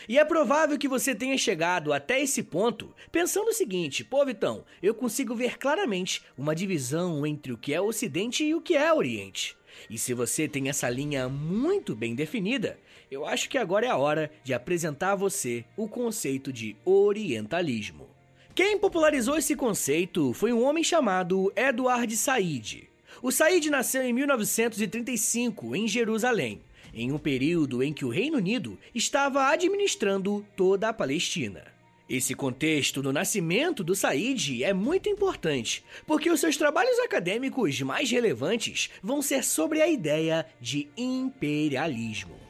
E 0.10 0.20
é 0.20 0.26
provável 0.26 0.78
que 0.78 0.88
você 0.88 1.16
tenha 1.16 1.38
chegado 1.38 1.94
até 1.94 2.22
esse 2.22 2.44
ponto 2.44 2.94
pensando 3.12 3.50
o 3.50 3.54
seguinte: 3.54 4.04
pô, 4.04 4.26
Vitão, 4.26 4.66
eu 4.84 4.94
consigo 4.94 5.34
ver 5.34 5.58
claramente 5.58 6.22
uma 6.38 6.56
divisão 6.56 7.26
entre 7.26 7.54
o 7.54 7.58
que 7.58 7.74
é 7.74 7.80
Ocidente 7.80 8.44
e 8.44 8.54
o 8.54 8.62
que 8.62 8.76
é 8.76 8.94
Oriente. 8.94 9.58
E 9.90 9.98
se 9.98 10.14
você 10.14 10.48
tem 10.48 10.70
essa 10.70 10.90
linha 10.90 11.28
muito 11.28 11.96
bem 11.96 12.16
definida, 12.16 12.80
eu 13.16 13.26
acho 13.26 13.50
que 13.50 13.58
agora 13.58 13.86
é 13.86 13.90
a 13.90 13.98
hora 13.98 14.30
de 14.44 14.54
apresentar 14.54 15.14
a 15.14 15.16
você 15.16 15.64
o 15.78 15.88
conceito 15.88 16.52
de 16.52 16.76
Orientalismo. 16.84 18.08
Quem 18.54 18.78
popularizou 18.78 19.38
esse 19.38 19.56
conceito 19.56 20.34
foi 20.34 20.52
um 20.52 20.64
homem 20.64 20.84
chamado 20.84 21.52
Edward 21.56 22.16
Said. 22.16 22.90
O 23.22 23.32
Said 23.32 23.70
nasceu 23.70 24.04
em 24.04 24.14
1935 24.14 25.76
em 25.76 25.88
Jerusalém 25.88 26.62
em 26.94 27.12
um 27.12 27.18
período 27.18 27.84
em 27.84 27.92
que 27.92 28.06
o 28.06 28.10
Reino 28.10 28.38
Unido 28.38 28.80
estava 28.94 29.50
administrando 29.50 30.46
toda 30.56 30.88
a 30.88 30.94
Palestina. 30.94 31.62
Esse 32.08 32.34
contexto 32.34 33.02
do 33.02 33.12
nascimento 33.12 33.84
do 33.84 33.96
Said 33.96 34.64
é 34.64 34.74
muito 34.74 35.10
importante, 35.10 35.84
porque 36.08 36.30
os 36.30 36.40
seus 36.40 36.56
trabalhos 36.56 36.98
acadêmicos 37.00 37.82
mais 37.82 38.10
relevantes 38.10 38.90
vão 39.04 39.22
ser 39.22 39.44
sobre 39.44 39.82
a 39.82 39.90
ideia 39.90 40.46
de 40.62 40.88
imperialismo. 40.96 42.45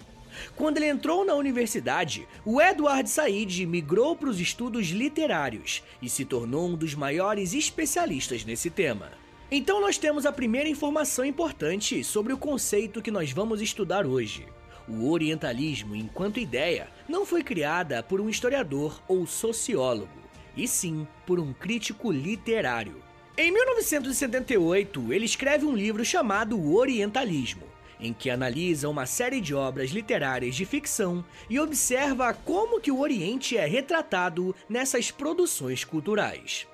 Quando 0.55 0.77
ele 0.77 0.87
entrou 0.87 1.25
na 1.25 1.35
universidade, 1.35 2.27
o 2.45 2.61
Edward 2.61 3.09
Said 3.09 3.65
migrou 3.65 4.15
para 4.15 4.29
os 4.29 4.39
estudos 4.39 4.87
literários 4.87 5.83
e 6.01 6.09
se 6.09 6.25
tornou 6.25 6.69
um 6.69 6.75
dos 6.75 6.95
maiores 6.95 7.53
especialistas 7.53 8.45
nesse 8.45 8.69
tema. 8.69 9.11
Então 9.51 9.79
nós 9.79 9.97
temos 9.97 10.25
a 10.25 10.31
primeira 10.31 10.67
informação 10.67 11.23
importante 11.23 12.03
sobre 12.03 12.33
o 12.33 12.37
conceito 12.37 13.01
que 13.01 13.11
nós 13.11 13.31
vamos 13.31 13.61
estudar 13.61 14.05
hoje. 14.05 14.45
O 14.87 15.09
orientalismo, 15.11 15.95
enquanto 15.95 16.39
ideia, 16.39 16.89
não 17.07 17.25
foi 17.25 17.43
criada 17.43 18.03
por 18.03 18.21
um 18.21 18.29
historiador 18.29 19.01
ou 19.07 19.25
sociólogo, 19.25 20.09
e 20.55 20.67
sim 20.67 21.07
por 21.25 21.39
um 21.39 21.53
crítico 21.53 22.11
literário. 22.11 23.03
Em 23.37 23.51
1978, 23.51 25.11
ele 25.11 25.25
escreve 25.25 25.65
um 25.65 25.75
livro 25.75 26.05
chamado 26.05 26.57
O 26.57 26.75
Orientalismo, 26.75 27.64
em 27.99 28.13
que 28.13 28.29
analisa 28.29 28.89
uma 28.89 29.05
série 29.05 29.41
de 29.41 29.53
obras 29.53 29.91
literárias 29.91 30.55
de 30.55 30.65
ficção 30.65 31.23
e 31.49 31.59
observa 31.59 32.33
como 32.33 32.79
que 32.79 32.91
o 32.91 32.99
Oriente 32.99 33.57
é 33.57 33.65
retratado 33.65 34.55
nessas 34.69 35.11
produções 35.11 35.83
culturais. 35.83 36.67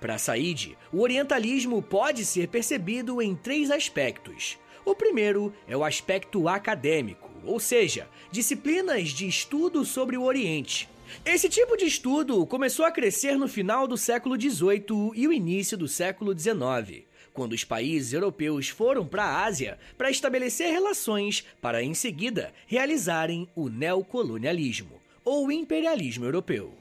Para 0.00 0.18
Said, 0.18 0.76
o 0.92 1.00
orientalismo 1.00 1.82
pode 1.82 2.24
ser 2.24 2.48
percebido 2.48 3.20
em 3.20 3.34
três 3.34 3.70
aspectos. 3.70 4.58
O 4.84 4.94
primeiro 4.94 5.52
é 5.66 5.76
o 5.76 5.84
aspecto 5.84 6.48
acadêmico, 6.48 7.30
ou 7.44 7.58
seja, 7.58 8.08
disciplinas 8.30 9.10
de 9.10 9.26
estudo 9.26 9.84
sobre 9.84 10.16
o 10.16 10.22
Oriente. 10.22 10.88
Esse 11.24 11.48
tipo 11.48 11.76
de 11.76 11.86
estudo 11.86 12.44
começou 12.46 12.84
a 12.84 12.90
crescer 12.90 13.36
no 13.36 13.48
final 13.48 13.86
do 13.86 13.96
século 13.96 14.40
XVIII 14.40 15.12
e 15.14 15.26
o 15.26 15.32
início 15.32 15.76
do 15.76 15.88
século 15.88 16.36
XIX, 16.36 17.04
quando 17.36 17.52
os 17.52 17.62
países 17.62 18.14
europeus 18.14 18.70
foram 18.70 19.06
para 19.06 19.22
a 19.22 19.44
Ásia 19.44 19.78
para 19.98 20.10
estabelecer 20.10 20.72
relações 20.72 21.44
para, 21.60 21.82
em 21.82 21.92
seguida, 21.92 22.52
realizarem 22.66 23.46
o 23.54 23.68
neocolonialismo, 23.68 25.00
ou 25.22 25.52
imperialismo 25.52 26.24
europeu. 26.24 26.72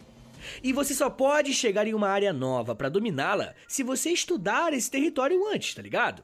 E 0.64 0.72
você 0.72 0.94
só 0.94 1.10
pode 1.10 1.54
chegar 1.54 1.86
em 1.86 1.94
uma 1.94 2.08
área 2.08 2.32
nova 2.32 2.74
para 2.74 2.88
dominá-la 2.88 3.54
se 3.68 3.84
você 3.84 4.12
estudar 4.12 4.72
esse 4.72 4.90
território 4.90 5.46
antes, 5.48 5.76
tá 5.76 5.82
ligado? 5.82 6.24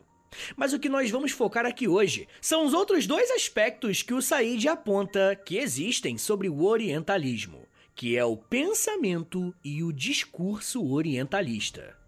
Mas 0.56 0.72
o 0.72 0.80
que 0.80 0.88
nós 0.88 1.12
vamos 1.12 1.32
focar 1.32 1.66
aqui 1.66 1.90
hoje 1.90 2.26
são 2.40 2.66
os 2.66 2.74
outros 2.74 3.06
dois 3.06 3.30
aspectos 3.32 4.02
que 4.02 4.14
o 4.14 4.22
Said 4.22 4.66
aponta 4.70 5.36
que 5.46 5.58
existem 5.58 6.18
sobre 6.18 6.48
o 6.48 6.64
orientalismo, 6.64 7.68
que 7.94 8.16
é 8.16 8.24
o 8.24 8.38
pensamento 8.38 9.54
e 9.62 9.84
o 9.84 9.92
discurso 9.92 10.90
orientalista. 10.90 12.01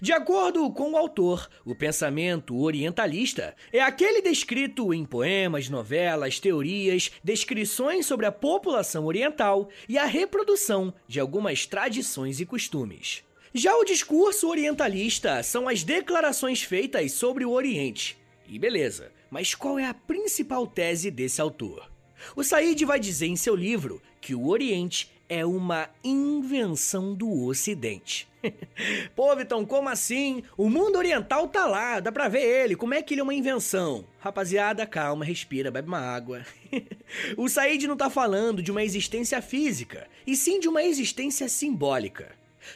De 0.00 0.12
acordo 0.12 0.70
com 0.70 0.92
o 0.92 0.96
autor, 0.96 1.48
o 1.64 1.74
pensamento 1.74 2.56
orientalista 2.58 3.54
é 3.72 3.80
aquele 3.80 4.22
descrito 4.22 4.92
em 4.92 5.04
poemas, 5.04 5.68
novelas, 5.68 6.40
teorias, 6.40 7.10
descrições 7.22 8.06
sobre 8.06 8.26
a 8.26 8.32
população 8.32 9.06
oriental 9.06 9.68
e 9.88 9.98
a 9.98 10.04
reprodução 10.04 10.92
de 11.06 11.20
algumas 11.20 11.66
tradições 11.66 12.40
e 12.40 12.46
costumes. 12.46 13.24
Já 13.54 13.74
o 13.74 13.84
discurso 13.84 14.48
orientalista 14.48 15.42
são 15.42 15.66
as 15.66 15.82
declarações 15.82 16.62
feitas 16.62 17.12
sobre 17.12 17.44
o 17.44 17.52
Oriente. 17.52 18.18
E 18.46 18.58
beleza, 18.58 19.10
mas 19.30 19.54
qual 19.54 19.78
é 19.78 19.86
a 19.86 19.94
principal 19.94 20.66
tese 20.66 21.10
desse 21.10 21.40
autor? 21.40 21.90
O 22.34 22.44
Said 22.44 22.84
vai 22.84 23.00
dizer 23.00 23.26
em 23.26 23.36
seu 23.36 23.54
livro 23.54 24.02
que 24.20 24.34
o 24.34 24.48
Oriente 24.48 25.10
é 25.28 25.44
uma 25.44 25.88
invenção 26.02 27.14
do 27.14 27.44
Ocidente. 27.44 28.28
Pô, 29.14 29.34
Vitão, 29.34 29.64
como 29.64 29.88
assim? 29.88 30.42
O 30.56 30.68
mundo 30.68 30.96
oriental 30.96 31.48
tá 31.48 31.66
lá, 31.66 32.00
dá 32.00 32.12
pra 32.12 32.28
ver 32.28 32.42
ele. 32.42 32.76
Como 32.76 32.94
é 32.94 33.02
que 33.02 33.14
ele 33.14 33.20
é 33.20 33.24
uma 33.24 33.34
invenção? 33.34 34.04
Rapaziada, 34.18 34.86
calma, 34.86 35.24
respira, 35.24 35.70
bebe 35.70 35.88
uma 35.88 36.00
água. 36.00 36.44
o 37.36 37.48
Said 37.48 37.86
não 37.86 37.96
tá 37.96 38.08
falando 38.08 38.62
de 38.62 38.70
uma 38.70 38.84
existência 38.84 39.40
física, 39.42 40.06
e 40.26 40.36
sim 40.36 40.60
de 40.60 40.68
uma 40.68 40.82
existência 40.82 41.48
simbólica. 41.48 42.34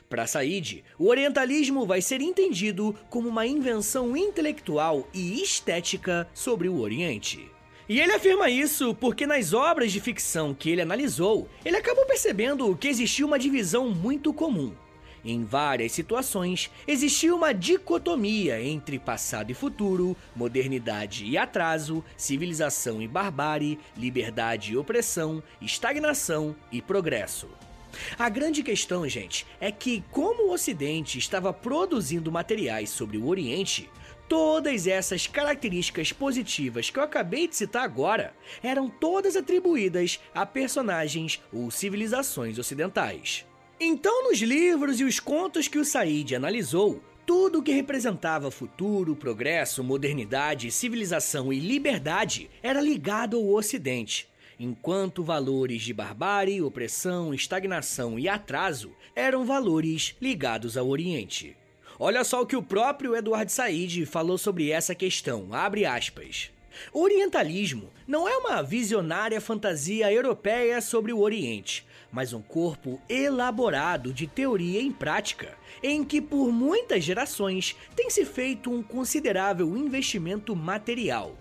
Para 0.09 0.27
Said, 0.27 0.85
o 0.99 1.09
orientalismo 1.09 1.87
vai 1.87 2.01
ser 2.01 2.21
entendido 2.21 2.97
como 3.09 3.29
uma 3.29 3.47
invenção 3.47 4.17
intelectual 4.17 5.09
e 5.13 5.43
estética 5.43 6.29
sobre 6.33 6.69
o 6.69 6.79
Oriente. 6.79 7.51
E 7.91 7.99
ele 7.99 8.13
afirma 8.13 8.49
isso 8.49 8.95
porque 8.95 9.27
nas 9.27 9.53
obras 9.53 9.91
de 9.91 9.99
ficção 9.99 10.55
que 10.55 10.71
ele 10.71 10.81
analisou, 10.81 11.49
ele 11.65 11.77
acabou 11.77 12.07
percebendo 12.07 12.77
que 12.77 12.87
existia 12.87 13.27
uma 13.27 13.37
divisão 13.37 13.91
muito 13.91 14.33
comum. 14.33 14.73
Em 15.25 15.43
várias 15.45 15.91
situações, 15.91 16.71
existia 16.87 17.35
uma 17.35 17.53
dicotomia 17.53 18.63
entre 18.63 18.97
passado 18.97 19.51
e 19.51 19.55
futuro, 19.55 20.17
modernidade 20.37 21.25
e 21.25 21.37
atraso, 21.37 22.05
civilização 22.17 23.03
e 23.03 23.09
barbárie, 23.09 23.77
liberdade 23.97 24.75
e 24.75 24.77
opressão, 24.77 25.43
estagnação 25.61 26.55
e 26.71 26.81
progresso. 26.81 27.49
A 28.17 28.29
grande 28.29 28.63
questão, 28.63 29.09
gente, 29.09 29.45
é 29.61 29.73
que, 29.73 30.05
como 30.13 30.45
o 30.45 30.53
Ocidente 30.53 31.19
estava 31.19 31.53
produzindo 31.53 32.31
materiais 32.31 32.91
sobre 32.91 33.19
o 33.19 33.27
Oriente, 33.27 33.91
Todas 34.31 34.87
essas 34.87 35.27
características 35.27 36.13
positivas 36.13 36.89
que 36.89 37.01
eu 37.01 37.03
acabei 37.03 37.49
de 37.49 37.57
citar 37.57 37.83
agora 37.83 38.33
eram 38.63 38.89
todas 38.89 39.35
atribuídas 39.35 40.21
a 40.33 40.47
personagens 40.47 41.43
ou 41.53 41.69
civilizações 41.69 42.57
ocidentais. 42.57 43.45
Então, 43.81 44.29
nos 44.29 44.39
livros 44.39 45.01
e 45.01 45.05
os 45.05 45.19
contos 45.19 45.67
que 45.67 45.81
o 45.81 45.85
Said 45.85 46.37
analisou, 46.37 47.03
tudo 47.27 47.59
o 47.59 47.63
que 47.63 47.73
representava 47.73 48.53
futuro, 48.53 49.17
progresso, 49.17 49.83
modernidade, 49.83 50.71
civilização 50.71 51.53
e 51.53 51.59
liberdade 51.59 52.49
era 52.63 52.81
ligado 52.81 53.37
ao 53.37 53.49
Ocidente, 53.49 54.29
enquanto 54.61 55.25
valores 55.25 55.83
de 55.83 55.93
barbárie, 55.93 56.63
opressão, 56.63 57.35
estagnação 57.35 58.17
e 58.17 58.29
atraso 58.29 58.93
eram 59.17 59.45
valores 59.45 60.15
ligados 60.21 60.77
ao 60.77 60.89
Oriente. 60.89 61.57
Olha 62.03 62.25
só 62.25 62.41
o 62.41 62.47
que 62.47 62.57
o 62.57 62.63
próprio 62.63 63.15
Eduardo 63.15 63.53
Said 63.53 64.07
falou 64.07 64.39
sobre 64.39 64.71
essa 64.71 64.95
questão, 64.95 65.53
abre 65.53 65.85
aspas. 65.85 66.51
Orientalismo 66.95 67.91
não 68.09 68.27
é 68.27 68.35
uma 68.39 68.63
visionária 68.63 69.39
fantasia 69.39 70.11
europeia 70.11 70.81
sobre 70.81 71.13
o 71.13 71.21
Oriente, 71.21 71.85
mas 72.11 72.33
um 72.33 72.41
corpo 72.41 72.99
elaborado 73.07 74.15
de 74.15 74.27
teoria 74.27 74.81
em 74.81 74.91
prática, 74.91 75.59
em 75.83 76.03
que 76.03 76.23
por 76.23 76.51
muitas 76.51 77.05
gerações 77.05 77.77
tem 77.95 78.09
se 78.09 78.25
feito 78.25 78.73
um 78.73 78.83
considerável 78.83 79.77
investimento 79.77 80.57
material. 80.57 81.37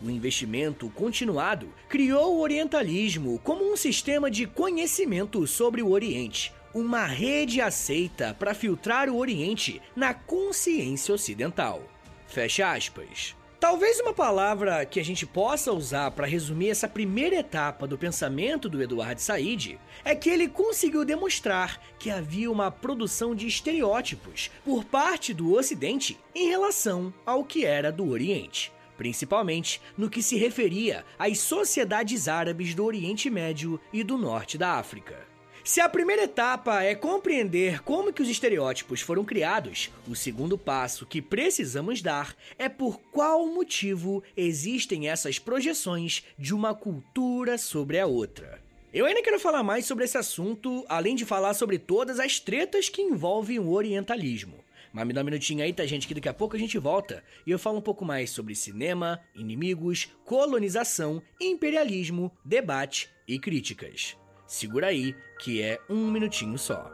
O 0.00 0.08
investimento 0.08 0.88
continuado 0.90 1.68
criou 1.88 2.36
o 2.36 2.40
Orientalismo 2.40 3.40
como 3.42 3.68
um 3.68 3.76
sistema 3.76 4.30
de 4.30 4.46
conhecimento 4.46 5.44
sobre 5.44 5.82
o 5.82 5.90
Oriente, 5.90 6.52
uma 6.74 7.06
rede 7.06 7.60
aceita 7.60 8.34
para 8.36 8.52
filtrar 8.52 9.08
o 9.08 9.16
Oriente 9.16 9.80
na 9.94 10.12
consciência 10.12 11.14
ocidental. 11.14 11.82
Fecha 12.26 12.72
aspas. 12.72 13.36
Talvez 13.60 13.98
uma 14.00 14.12
palavra 14.12 14.84
que 14.84 15.00
a 15.00 15.04
gente 15.04 15.24
possa 15.24 15.72
usar 15.72 16.10
para 16.10 16.26
resumir 16.26 16.68
essa 16.68 16.86
primeira 16.86 17.36
etapa 17.36 17.86
do 17.86 17.96
pensamento 17.96 18.68
do 18.68 18.82
Eduardo 18.82 19.22
Said 19.22 19.78
é 20.04 20.14
que 20.14 20.28
ele 20.28 20.48
conseguiu 20.48 21.02
demonstrar 21.02 21.80
que 21.98 22.10
havia 22.10 22.50
uma 22.50 22.70
produção 22.70 23.34
de 23.34 23.46
estereótipos 23.46 24.50
por 24.62 24.84
parte 24.84 25.32
do 25.32 25.54
Ocidente 25.54 26.18
em 26.34 26.48
relação 26.48 27.14
ao 27.24 27.42
que 27.42 27.64
era 27.64 27.90
do 27.90 28.06
Oriente, 28.10 28.70
principalmente 28.98 29.80
no 29.96 30.10
que 30.10 30.22
se 30.22 30.36
referia 30.36 31.02
às 31.18 31.38
sociedades 31.38 32.28
árabes 32.28 32.74
do 32.74 32.84
Oriente 32.84 33.30
Médio 33.30 33.80
e 33.90 34.04
do 34.04 34.18
Norte 34.18 34.58
da 34.58 34.72
África. 34.72 35.33
Se 35.64 35.80
a 35.80 35.88
primeira 35.88 36.24
etapa 36.24 36.82
é 36.82 36.94
compreender 36.94 37.82
como 37.82 38.12
que 38.12 38.20
os 38.20 38.28
estereótipos 38.28 39.00
foram 39.00 39.24
criados, 39.24 39.90
o 40.06 40.14
segundo 40.14 40.58
passo 40.58 41.06
que 41.06 41.22
precisamos 41.22 42.02
dar 42.02 42.36
é 42.58 42.68
por 42.68 43.00
qual 43.10 43.48
motivo 43.48 44.22
existem 44.36 45.08
essas 45.08 45.38
projeções 45.38 46.22
de 46.38 46.54
uma 46.54 46.74
cultura 46.74 47.56
sobre 47.56 47.98
a 47.98 48.06
outra. 48.06 48.62
Eu 48.92 49.06
ainda 49.06 49.22
quero 49.22 49.40
falar 49.40 49.62
mais 49.62 49.86
sobre 49.86 50.04
esse 50.04 50.18
assunto, 50.18 50.84
além 50.86 51.16
de 51.16 51.24
falar 51.24 51.54
sobre 51.54 51.78
todas 51.78 52.20
as 52.20 52.38
tretas 52.38 52.90
que 52.90 53.00
envolvem 53.00 53.58
o 53.58 53.70
orientalismo. 53.70 54.62
Mas 54.92 55.06
me 55.06 55.14
dá 55.14 55.22
um 55.22 55.24
minutinho 55.24 55.64
aí, 55.64 55.72
tá, 55.72 55.86
gente? 55.86 56.06
Que 56.06 56.12
daqui 56.12 56.28
a 56.28 56.34
pouco 56.34 56.56
a 56.56 56.58
gente 56.58 56.76
volta 56.76 57.24
e 57.46 57.50
eu 57.50 57.58
falo 57.58 57.78
um 57.78 57.82
pouco 57.82 58.04
mais 58.04 58.28
sobre 58.28 58.54
cinema, 58.54 59.18
inimigos, 59.34 60.10
colonização, 60.26 61.22
imperialismo, 61.40 62.30
debate 62.44 63.08
e 63.26 63.38
críticas. 63.38 64.14
Segura 64.46 64.88
aí, 64.88 65.14
que 65.40 65.62
é 65.62 65.78
um 65.88 66.10
minutinho 66.10 66.58
só. 66.58 66.90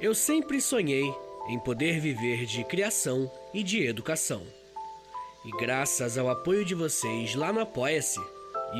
Eu 0.00 0.14
sempre 0.14 0.60
sonhei 0.60 1.14
em 1.48 1.58
poder 1.58 2.00
viver 2.00 2.46
de 2.46 2.64
criação 2.64 3.30
e 3.52 3.62
de 3.62 3.86
educação. 3.86 4.42
E 5.44 5.50
graças 5.58 6.16
ao 6.16 6.28
apoio 6.28 6.64
de 6.64 6.74
vocês 6.74 7.34
lá 7.34 7.52
no 7.52 7.60
Apoia-se, 7.60 8.20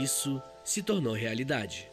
isso 0.03 0.43
se 0.65 0.83
tornou 0.83 1.13
realidade. 1.13 1.91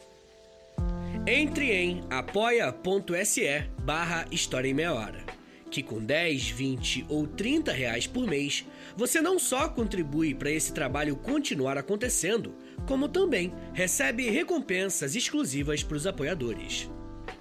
Entre 1.28 1.72
em 1.72 2.02
apoia.se 2.10 3.70
barra 3.84 4.26
História 4.32 4.70
em 4.70 4.74
Meia 4.74 4.94
Hora 4.94 5.41
que 5.72 5.82
com 5.82 6.04
10, 6.04 6.50
20 6.50 7.06
ou 7.08 7.26
30 7.26 7.72
reais 7.72 8.06
por 8.06 8.28
mês, 8.28 8.66
você 8.96 9.22
não 9.22 9.40
só 9.40 9.70
contribui 9.70 10.36
para 10.36 10.52
esse 10.52 10.74
trabalho 10.74 11.16
continuar 11.16 11.78
acontecendo, 11.78 12.54
como 12.86 13.08
também 13.08 13.54
recebe 13.74 14.30
recompensas 14.30 15.16
exclusivas 15.16 15.82
para 15.82 15.98
os 15.98 16.06
apoiadores. 16.06 16.90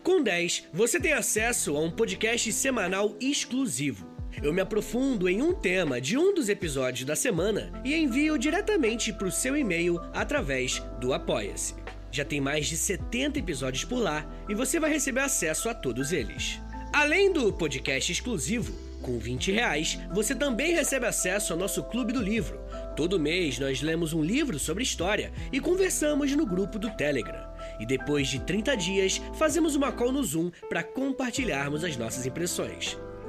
Com 0.03 0.23
10, 0.23 0.69
você 0.73 1.01
tem 1.01 1.13
acesso 1.13 1.77
a 1.77 1.81
um 1.81 1.91
podcast 1.91 2.53
semanal 2.53 3.17
exclusivo. 3.21 4.09
Eu 4.43 4.53
me 4.53 4.61
aprofundo 4.61 5.29
em 5.29 5.43
um 5.43 5.53
tema 5.53 6.01
de 6.01 6.17
um 6.17 6.33
dos 6.33 6.49
episódios 6.49 7.05
da 7.05 7.17
semana 7.17 7.73
e 7.85 7.95
envio 7.95 8.39
diretamente 8.39 9.13
para 9.13 9.27
o 9.27 9.33
seu 9.33 9.57
e-mail 9.57 10.01
através 10.15 10.79
do 11.01 11.13
Apoia-se. 11.13 11.75
Já 12.13 12.25
tem 12.25 12.41
mais 12.41 12.67
de 12.67 12.77
70 12.77 13.41
episódios 13.41 13.85
por 13.85 13.99
lá 13.99 14.25
e 14.49 14.55
você 14.55 14.79
vai 14.79 14.91
receber 14.91 15.21
acesso 15.21 15.69
a 15.69 15.75
todos 15.75 16.13
eles. 16.13 16.61
Além 16.93 17.33
do 17.33 17.53
podcast 17.53 18.11
exclusivo, 18.11 18.73
com 19.01 19.17
20 19.17 19.53
reais, 19.53 19.99
você 20.13 20.35
também 20.35 20.75
recebe 20.75 21.07
acesso 21.07 21.53
ao 21.53 21.59
nosso 21.59 21.85
Clube 21.85 22.13
do 22.13 22.21
Livro. 22.21 22.61
Todo 22.97 23.19
mês 23.19 23.61
nós 23.61 23.81
lemos 23.81 24.13
um 24.13 24.23
livro 24.23 24.59
sobre 24.59 24.83
história 24.83 25.33
e 25.53 25.61
conversamos 25.61 26.33
no 26.33 26.45
grupo 26.45 26.81
do 26.81 26.91
Telegram. 26.91 27.49
E 27.79 27.87
depois 27.87 28.29
de 28.29 28.41
30 28.41 28.77
dias, 28.77 29.23
fazemos 29.35 29.77
uma 29.77 29.93
call 29.93 30.11
no 30.11 30.23
Zoom 30.23 30.51
para 30.69 30.83
compartilharmos 30.83 31.85
as 31.85 31.97
nossas 31.97 32.27
impressões. 32.27 32.99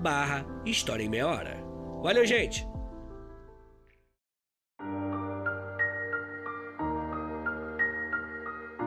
barra 0.00 0.46
História 0.64 1.04
em 1.04 1.08
Meia 1.08 1.28
Hora. 1.28 1.62
Valeu, 2.02 2.24
gente! 2.24 2.66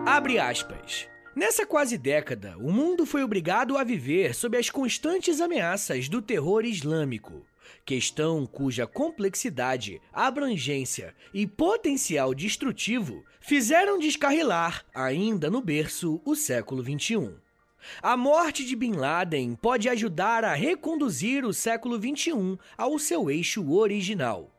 Abre 0.06 0.39
aspas. 0.39 1.08
Nessa 1.36 1.65
quase 1.65 1.97
década, 1.97 2.56
o 2.58 2.71
mundo 2.71 3.06
foi 3.06 3.23
obrigado 3.23 3.78
a 3.78 3.84
viver 3.84 4.36
sob 4.36 4.58
as 4.58 4.69
constantes 4.69 5.39
ameaças 5.39 6.10
do 6.10 6.21
terror 6.21 6.65
islâmico, 6.65 7.45
questão 7.86 8.45
cuja 8.45 8.86
complexidade, 8.86 10.02
abrangência 10.12 11.15
e 11.34 11.47
potencial 11.47 12.34
destrutivo 12.34 13.23
fizeram 13.39 13.97
descarrilar, 13.97 14.86
ainda 14.93 15.49
no 15.49 15.62
berço, 15.62 16.21
o 16.26 16.36
século 16.36 16.84
XXI. 16.84 17.43
A 18.02 18.15
morte 18.15 18.65
de 18.65 18.76
Bin 18.76 18.93
Laden 18.93 19.56
pode 19.56 19.89
ajudar 19.89 20.43
a 20.43 20.54
reconduzir 20.54 21.46
o 21.46 21.54
século 21.54 21.98
XXI 21.98 22.58
ao 22.78 22.98
seu 23.00 23.30
eixo 23.30 23.72
original. 23.72 24.50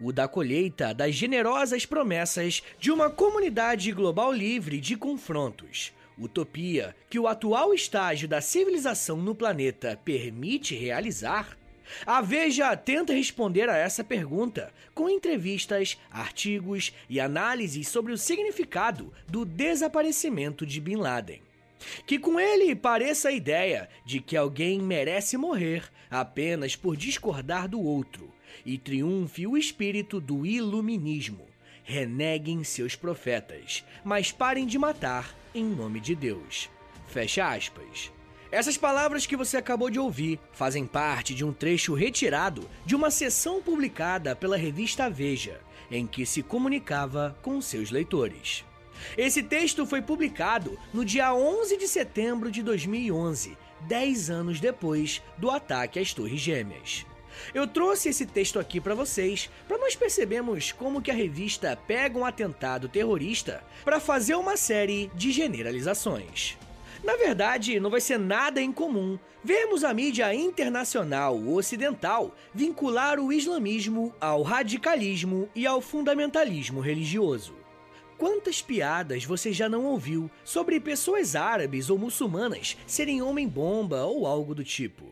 O 0.00 0.12
da 0.12 0.26
colheita 0.26 0.94
das 0.94 1.14
generosas 1.14 1.84
promessas 1.84 2.62
de 2.78 2.90
uma 2.90 3.10
comunidade 3.10 3.90
global 3.92 4.32
livre 4.32 4.80
de 4.80 4.96
confrontos. 4.96 5.92
Utopia 6.18 6.94
que 7.10 7.18
o 7.18 7.26
atual 7.26 7.74
estágio 7.74 8.28
da 8.28 8.40
civilização 8.40 9.16
no 9.16 9.34
planeta 9.34 9.98
permite 10.04 10.74
realizar? 10.74 11.56
A 12.06 12.20
Veja 12.20 12.74
tenta 12.76 13.12
responder 13.12 13.68
a 13.68 13.76
essa 13.76 14.02
pergunta 14.02 14.72
com 14.94 15.08
entrevistas, 15.08 15.98
artigos 16.10 16.92
e 17.10 17.20
análises 17.20 17.88
sobre 17.88 18.12
o 18.12 18.18
significado 18.18 19.12
do 19.28 19.44
desaparecimento 19.44 20.64
de 20.64 20.80
Bin 20.80 20.96
Laden. 20.96 21.42
Que 22.06 22.18
com 22.18 22.38
ele 22.38 22.74
pareça 22.74 23.28
a 23.28 23.32
ideia 23.32 23.88
de 24.04 24.20
que 24.20 24.36
alguém 24.36 24.80
merece 24.80 25.36
morrer 25.36 25.84
apenas 26.10 26.76
por 26.76 26.96
discordar 26.96 27.68
do 27.68 27.80
outro, 27.80 28.32
e 28.64 28.78
triunfe 28.78 29.46
o 29.46 29.56
espírito 29.56 30.20
do 30.20 30.46
iluminismo. 30.46 31.46
Reneguem 31.82 32.64
seus 32.64 32.96
profetas, 32.96 33.84
mas 34.02 34.32
parem 34.32 34.66
de 34.66 34.78
matar 34.78 35.34
em 35.54 35.64
nome 35.64 36.00
de 36.00 36.14
Deus. 36.14 36.70
Fecha 37.08 37.46
aspas. 37.46 38.10
Essas 38.50 38.78
palavras 38.78 39.26
que 39.26 39.36
você 39.36 39.56
acabou 39.56 39.90
de 39.90 39.98
ouvir 39.98 40.38
fazem 40.52 40.86
parte 40.86 41.34
de 41.34 41.44
um 41.44 41.52
trecho 41.52 41.92
retirado 41.92 42.70
de 42.86 42.94
uma 42.94 43.10
sessão 43.10 43.60
publicada 43.60 44.34
pela 44.36 44.56
revista 44.56 45.10
Veja, 45.10 45.60
em 45.90 46.06
que 46.06 46.24
se 46.24 46.42
comunicava 46.42 47.36
com 47.42 47.60
seus 47.60 47.90
leitores. 47.90 48.64
Esse 49.16 49.42
texto 49.42 49.86
foi 49.86 50.02
publicado 50.02 50.78
no 50.92 51.04
dia 51.04 51.34
11 51.34 51.76
de 51.76 51.88
setembro 51.88 52.50
de 52.50 52.62
2011, 52.62 53.56
10 53.82 54.30
anos 54.30 54.60
depois 54.60 55.22
do 55.38 55.50
ataque 55.50 55.98
às 55.98 56.12
Torres 56.12 56.40
Gêmeas. 56.40 57.06
Eu 57.52 57.66
trouxe 57.66 58.08
esse 58.08 58.26
texto 58.26 58.58
aqui 58.58 58.80
para 58.80 58.94
vocês, 58.94 59.50
para 59.66 59.78
nós 59.78 59.96
percebermos 59.96 60.72
como 60.72 61.02
que 61.02 61.10
a 61.10 61.14
revista 61.14 61.76
pega 61.86 62.18
um 62.18 62.24
atentado 62.24 62.88
terrorista 62.88 63.62
para 63.84 64.00
fazer 64.00 64.34
uma 64.34 64.56
série 64.56 65.10
de 65.14 65.32
generalizações. 65.32 66.56
Na 67.02 67.16
verdade, 67.16 67.78
não 67.78 67.90
vai 67.90 68.00
ser 68.00 68.18
nada 68.18 68.62
incomum 68.62 69.18
vermos 69.42 69.84
a 69.84 69.92
mídia 69.92 70.34
internacional 70.34 71.38
ocidental 71.48 72.34
vincular 72.54 73.20
o 73.20 73.30
islamismo 73.30 74.14
ao 74.18 74.42
radicalismo 74.42 75.48
e 75.54 75.66
ao 75.66 75.82
fundamentalismo 75.82 76.80
religioso. 76.80 77.63
Quantas 78.24 78.62
piadas 78.62 79.22
você 79.22 79.52
já 79.52 79.68
não 79.68 79.84
ouviu 79.84 80.30
sobre 80.42 80.80
pessoas 80.80 81.36
árabes 81.36 81.90
ou 81.90 81.98
muçulmanas 81.98 82.74
serem 82.86 83.20
homem-bomba 83.20 84.02
ou 84.04 84.26
algo 84.26 84.54
do 84.54 84.64
tipo? 84.64 85.04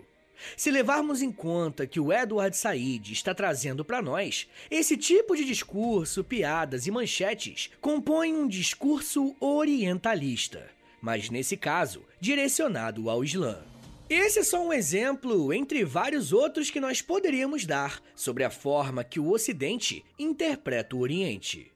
Se 0.56 0.70
levarmos 0.70 1.20
em 1.20 1.30
conta 1.30 1.86
que 1.86 2.00
o 2.00 2.10
Edward 2.10 2.56
Said 2.56 3.12
está 3.12 3.34
trazendo 3.34 3.84
para 3.84 4.00
nós, 4.00 4.48
esse 4.70 4.96
tipo 4.96 5.36
de 5.36 5.44
discurso, 5.44 6.24
piadas 6.24 6.86
e 6.86 6.90
manchetes 6.90 7.68
compõem 7.82 8.34
um 8.34 8.48
discurso 8.48 9.36
orientalista, 9.38 10.70
mas 10.98 11.28
nesse 11.28 11.54
caso, 11.54 12.02
direcionado 12.18 13.10
ao 13.10 13.22
Islã. 13.22 13.62
Esse 14.08 14.38
é 14.38 14.42
só 14.42 14.66
um 14.66 14.72
exemplo 14.72 15.52
entre 15.52 15.84
vários 15.84 16.32
outros 16.32 16.70
que 16.70 16.80
nós 16.80 17.02
poderíamos 17.02 17.66
dar 17.66 18.02
sobre 18.16 18.42
a 18.42 18.48
forma 18.48 19.04
que 19.04 19.20
o 19.20 19.30
Ocidente 19.30 20.02
interpreta 20.18 20.96
o 20.96 21.00
Oriente. 21.00 21.72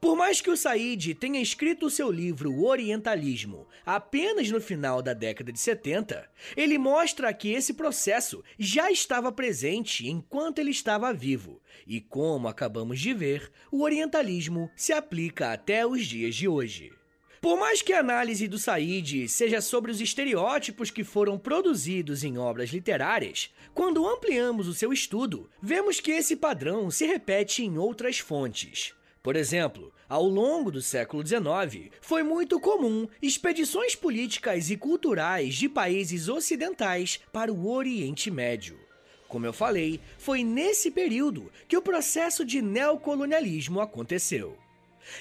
Por 0.00 0.16
mais 0.16 0.40
que 0.40 0.50
o 0.50 0.56
Said 0.56 1.14
tenha 1.14 1.40
escrito 1.40 1.90
seu 1.90 2.10
livro 2.10 2.52
O 2.52 2.66
Orientalismo 2.66 3.66
apenas 3.84 4.50
no 4.50 4.60
final 4.60 5.02
da 5.02 5.12
década 5.12 5.52
de 5.52 5.58
70, 5.58 6.28
ele 6.56 6.78
mostra 6.78 7.32
que 7.32 7.52
esse 7.52 7.74
processo 7.74 8.42
já 8.58 8.90
estava 8.90 9.32
presente 9.32 10.08
enquanto 10.08 10.58
ele 10.58 10.70
estava 10.70 11.12
vivo, 11.12 11.60
e 11.86 12.00
como 12.00 12.48
acabamos 12.48 13.00
de 13.00 13.12
ver, 13.12 13.50
o 13.70 13.82
orientalismo 13.82 14.70
se 14.76 14.92
aplica 14.92 15.52
até 15.52 15.86
os 15.86 16.06
dias 16.06 16.34
de 16.34 16.48
hoje. 16.48 16.92
Por 17.40 17.58
mais 17.58 17.80
que 17.80 17.94
a 17.94 18.00
análise 18.00 18.46
do 18.46 18.58
Said 18.58 19.26
seja 19.26 19.62
sobre 19.62 19.90
os 19.90 19.98
estereótipos 19.98 20.90
que 20.90 21.02
foram 21.02 21.38
produzidos 21.38 22.22
em 22.22 22.36
obras 22.36 22.68
literárias, 22.68 23.50
quando 23.72 24.06
ampliamos 24.06 24.68
o 24.68 24.74
seu 24.74 24.92
estudo, 24.92 25.48
vemos 25.62 26.00
que 26.00 26.10
esse 26.10 26.36
padrão 26.36 26.90
se 26.90 27.06
repete 27.06 27.64
em 27.64 27.78
outras 27.78 28.18
fontes. 28.18 28.92
Por 29.22 29.36
exemplo, 29.36 29.92
ao 30.08 30.24
longo 30.24 30.70
do 30.70 30.80
século 30.80 31.26
XIX, 31.26 31.90
foi 32.00 32.22
muito 32.22 32.58
comum 32.58 33.06
expedições 33.20 33.94
políticas 33.94 34.70
e 34.70 34.76
culturais 34.76 35.54
de 35.54 35.68
países 35.68 36.28
ocidentais 36.28 37.20
para 37.30 37.52
o 37.52 37.70
Oriente 37.70 38.30
Médio. 38.30 38.78
Como 39.28 39.44
eu 39.44 39.52
falei, 39.52 40.00
foi 40.18 40.42
nesse 40.42 40.90
período 40.90 41.52
que 41.68 41.76
o 41.76 41.82
processo 41.82 42.44
de 42.44 42.62
neocolonialismo 42.62 43.80
aconteceu. 43.80 44.56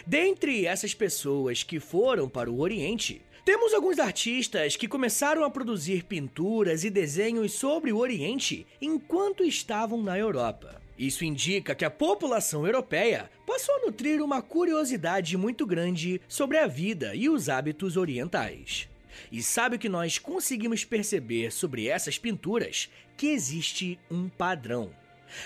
Dentre 0.08 0.66
essas 0.66 0.94
pessoas 0.94 1.62
que 1.62 1.80
foram 1.80 2.30
para 2.30 2.50
o 2.50 2.60
Oriente, 2.62 3.22
temos 3.44 3.74
alguns 3.74 4.00
artistas 4.00 4.76
que 4.76 4.88
começaram 4.88 5.44
a 5.44 5.50
produzir 5.50 6.04
pinturas 6.06 6.84
e 6.84 6.90
desenhos 6.90 7.52
sobre 7.52 7.92
o 7.92 7.98
Oriente 7.98 8.66
enquanto 8.82 9.44
estavam 9.44 10.02
na 10.02 10.18
Europa. 10.18 10.82
Isso 11.00 11.24
indica 11.24 11.74
que 11.74 11.86
a 11.86 11.90
população 11.90 12.66
europeia 12.66 13.32
passou 13.48 13.74
a 13.76 13.86
nutrir 13.86 14.22
uma 14.22 14.42
curiosidade 14.42 15.38
muito 15.38 15.66
grande 15.66 16.20
sobre 16.28 16.58
a 16.58 16.68
vida 16.68 17.16
e 17.16 17.30
os 17.30 17.48
hábitos 17.48 17.96
orientais. 17.96 18.90
E 19.32 19.42
sabe 19.42 19.78
o 19.78 19.80
que 19.80 19.88
nós 19.88 20.20
conseguimos 20.20 20.84
perceber 20.84 21.54
sobre 21.54 21.88
essas 21.88 22.18
pinturas? 22.18 22.90
Que 23.16 23.28
existe 23.28 23.98
um 24.12 24.28
padrão. 24.28 24.92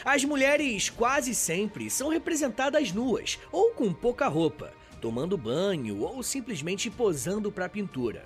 As 0.04 0.24
mulheres 0.24 0.90
quase 0.90 1.36
sempre 1.36 1.88
são 1.88 2.10
representadas 2.10 2.92
nuas 2.92 3.38
ou 3.52 3.74
com 3.74 3.94
pouca 3.94 4.28
roupa, 4.28 4.74
tomando 5.00 5.38
banho 5.38 6.00
ou 6.00 6.24
simplesmente 6.24 6.90
posando 6.90 7.52
para 7.52 7.66
a 7.66 7.70
pintura. 7.70 8.24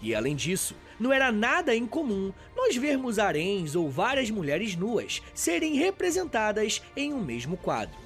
E 0.00 0.14
além 0.14 0.34
disso, 0.34 0.74
não 1.02 1.12
era 1.12 1.32
nada 1.32 1.74
incomum 1.74 2.32
nós 2.54 2.76
vermos 2.76 3.18
haréns 3.18 3.74
ou 3.74 3.90
várias 3.90 4.30
mulheres 4.30 4.76
nuas 4.76 5.20
serem 5.34 5.74
representadas 5.74 6.80
em 6.96 7.12
um 7.12 7.20
mesmo 7.20 7.56
quadro. 7.56 7.98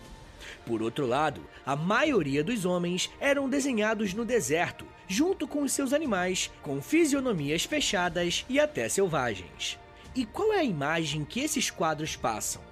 Por 0.64 0.82
outro 0.82 1.06
lado, 1.06 1.42
a 1.64 1.76
maioria 1.76 2.42
dos 2.42 2.64
homens 2.64 3.10
eram 3.20 3.50
desenhados 3.50 4.14
no 4.14 4.24
deserto, 4.24 4.86
junto 5.06 5.46
com 5.46 5.62
os 5.62 5.72
seus 5.72 5.92
animais, 5.92 6.50
com 6.62 6.80
fisionomias 6.80 7.64
fechadas 7.64 8.46
e 8.48 8.58
até 8.58 8.88
selvagens. 8.88 9.78
E 10.14 10.24
qual 10.24 10.54
é 10.54 10.60
a 10.60 10.64
imagem 10.64 11.22
que 11.22 11.40
esses 11.40 11.70
quadros 11.70 12.16
passam? 12.16 12.62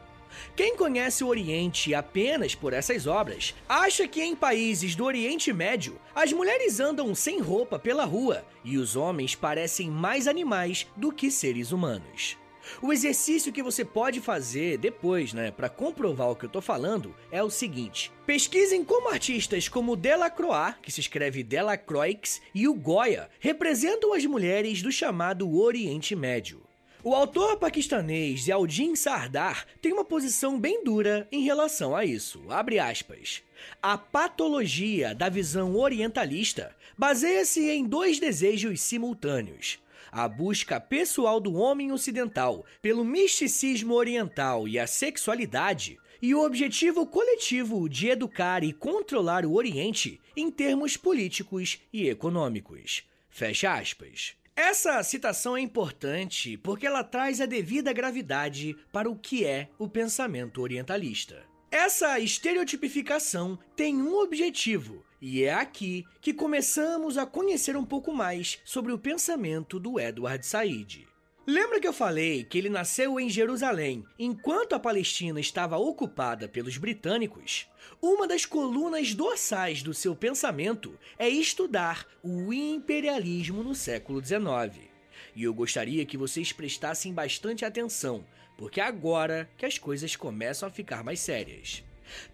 Quem 0.57 0.77
conhece 0.77 1.23
o 1.25 1.29
Oriente 1.29 1.95
apenas 1.95 2.55
por 2.55 2.73
essas 2.73 3.07
obras, 3.07 3.55
acha 3.69 4.07
que 4.09 4.23
em 4.23 4.35
países 4.35 4.95
do 4.95 5.05
Oriente 5.05 5.53
Médio, 5.53 6.01
as 6.15 6.33
mulheres 6.33 6.81
andam 6.81 7.15
sem 7.15 7.41
roupa 7.41 7.79
pela 7.79 8.05
rua 8.05 8.45
e 8.65 8.79
os 8.79 8.97
homens 8.97 9.35
parecem 9.35 9.91
mais 9.91 10.27
animais 10.27 10.87
do 10.97 11.13
que 11.13 11.31
seres 11.31 11.73
humanos. 11.73 12.37
O 12.81 12.93
exercício 12.93 13.53
que 13.53 13.63
você 13.63 13.85
pode 13.85 14.21
fazer 14.21 14.79
depois, 14.79 15.33
né, 15.33 15.51
para 15.51 15.69
comprovar 15.69 16.31
o 16.31 16.37
que 16.37 16.47
eu 16.47 16.51
tô 16.51 16.61
falando, 16.61 17.15
é 17.31 17.43
o 17.43 17.51
seguinte: 17.51 18.13
pesquisem 18.27 18.85
como 18.85 19.11
artistas 19.11 19.69
como 19.69 19.97
Delacroix, 19.97 20.77
que 20.83 20.91
se 20.91 21.01
escreve 21.01 21.43
Delacroix, 21.43 22.41
e 22.55 22.67
o 22.67 22.75
Goya 22.75 23.29
representam 23.39 24.15
as 24.15 24.25
mulheres 24.25 24.83
do 24.83 24.91
chamado 24.91 25.59
Oriente 25.59 26.17
Médio. 26.17 26.64
O 27.07 27.15
autor 27.15 27.59
paquistanês 27.59 28.47
Yaldin 28.49 28.97
Sardar 28.97 29.67
tem 29.83 29.93
uma 29.93 30.07
posição 30.07 30.59
bem 30.59 30.83
dura 30.83 31.29
em 31.31 31.43
relação 31.45 31.95
a 31.95 32.03
isso. 32.03 32.41
Abre 32.49 32.79
aspas. 32.79 33.43
A 33.83 33.99
patologia 33.99 35.15
da 35.15 35.29
visão 35.29 35.77
orientalista 35.77 36.75
baseia-se 36.97 37.69
em 37.69 37.85
dois 37.85 38.19
desejos 38.19 38.81
simultâneos. 38.81 39.79
A 40.11 40.27
busca 40.27 40.81
pessoal 40.81 41.41
do 41.41 41.53
homem 41.53 41.93
ocidental 41.93 42.65
pelo 42.81 43.05
misticismo 43.05 43.93
oriental 43.93 44.67
e 44.67 44.79
a 44.79 44.87
sexualidade, 44.87 45.99
e 46.23 46.35
o 46.35 46.43
objetivo 46.43 47.05
coletivo 47.05 47.87
de 47.87 48.09
educar 48.09 48.65
e 48.65 48.73
controlar 48.73 49.45
o 49.45 49.53
Oriente 49.53 50.19
em 50.35 50.51
termos 50.51 50.97
políticos 50.97 51.81
e 51.93 52.09
econômicos. 52.09 53.03
Fecha 53.29 53.75
aspas. 53.75 54.35
Essa 54.57 55.03
citação 55.03 55.57
é 55.57 55.61
importante 55.61 56.57
porque 56.57 56.87
ela 56.87 57.03
traz 57.03 57.41
a 57.41 57.47
devida 57.47 57.93
gravidade 57.93 58.77
para 58.93 59.11
o 59.11 59.17
que 59.17 59.45
é 59.45 59.69
o 59.79 59.89
pensamento 59.89 60.63
orientalista. 60.63 61.43
Essa 61.73 62.21
estereotipificação 62.21 63.59
tem 63.75 64.01
um 64.01 64.15
objetivo, 64.15 65.05
e 65.21 65.43
é 65.43 65.53
aqui 65.53 66.05
que 66.21 66.33
começamos 66.33 67.19
a 67.19 67.27
conhecer 67.27 67.77
um 67.77 67.85
pouco 67.85 68.13
mais 68.13 68.61
sobre 68.65 68.93
o 68.93 68.99
pensamento 68.99 69.81
do 69.81 69.99
Edward 69.99 70.47
Said. 70.47 71.05
Lembra 71.47 71.79
que 71.79 71.87
eu 71.87 71.93
falei 71.93 72.43
que 72.43 72.57
ele 72.57 72.71
nasceu 72.71 73.21
em 73.21 73.29
Jerusalém 73.29 74.03
enquanto 74.19 74.75
a 74.75 74.81
Palestina 74.81 75.39
estava 75.39 75.77
ocupada 75.77 76.49
pelos 76.49 76.79
britânicos? 76.79 77.69
Uma 78.01 78.27
das 78.27 78.47
colunas 78.47 79.13
dorsais 79.13 79.83
do 79.83 79.93
seu 79.93 80.17
pensamento 80.17 80.99
é 81.19 81.29
estudar 81.29 82.07
o 82.23 82.51
imperialismo 82.51 83.63
no 83.63 83.75
século 83.75 84.25
XIX. 84.25 84.89
E 85.37 85.43
eu 85.43 85.53
gostaria 85.53 86.07
que 86.07 86.17
vocês 86.17 86.51
prestassem 86.51 87.13
bastante 87.13 87.63
atenção, 87.63 88.25
porque 88.57 88.81
é 88.81 88.85
agora 88.85 89.51
que 89.59 89.67
as 89.67 89.77
coisas 89.77 90.17
começam 90.17 90.67
a 90.67 90.73
ficar 90.73 91.05
mais 91.05 91.21
sérias. 91.21 91.85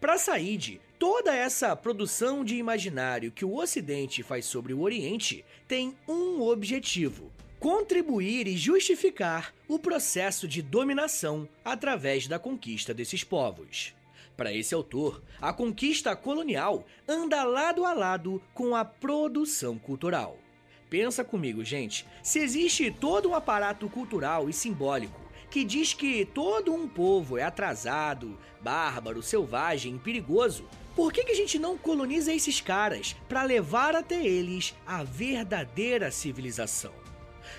Para 0.01 0.19
Said, 0.19 0.81
toda 1.01 1.35
essa 1.35 1.75
produção 1.75 2.45
de 2.45 2.55
imaginário 2.55 3.33
que 3.33 3.45
o 3.45 3.57
Ocidente 3.57 4.23
faz 4.23 4.45
sobre 4.45 4.73
o 4.73 4.83
Oriente 4.83 5.45
tem 5.67 5.97
um 6.07 6.43
objetivo: 6.43 7.33
contribuir 7.61 8.49
e 8.49 8.57
justificar 8.57 9.55
o 9.69 9.79
processo 9.79 10.49
de 10.49 10.63
dominação 10.63 11.47
através 11.63 12.27
da 12.27 12.39
conquista 12.39 12.95
desses 12.95 13.23
povos. 13.23 13.95
Para 14.35 14.51
esse 14.51 14.75
autor, 14.75 15.23
a 15.39 15.53
conquista 15.53 16.17
colonial 16.17 16.87
anda 17.07 17.45
lado 17.45 17.85
a 17.85 17.93
lado 17.93 18.43
com 18.55 18.75
a 18.75 18.83
produção 18.83 19.79
cultural. 19.79 20.39
Pensa 20.89 21.23
comigo, 21.23 21.63
gente, 21.63 22.07
se 22.23 22.39
existe 22.39 22.91
todo 22.91 23.29
um 23.29 23.35
aparato 23.35 23.91
cultural 23.91 24.49
e 24.49 24.55
simbólico 24.55 25.21
que 25.51 25.63
diz 25.63 25.93
que 25.93 26.25
todo 26.25 26.73
um 26.73 26.89
povo 26.89 27.37
é 27.37 27.43
atrasado, 27.43 28.39
bárbaro, 28.63 29.23
selvagem 29.23 29.99
perigoso, 29.99 30.65
por 30.97 31.13
que, 31.13 31.25
que 31.25 31.33
a 31.33 31.37
gente 31.37 31.59
não 31.59 31.77
coloniza 31.77 32.33
esses 32.33 32.61
caras 32.61 33.15
para 33.29 33.43
levar 33.43 33.95
até 33.95 34.25
eles 34.25 34.75
a 34.87 35.03
verdadeira 35.03 36.11
civilização? 36.11 37.10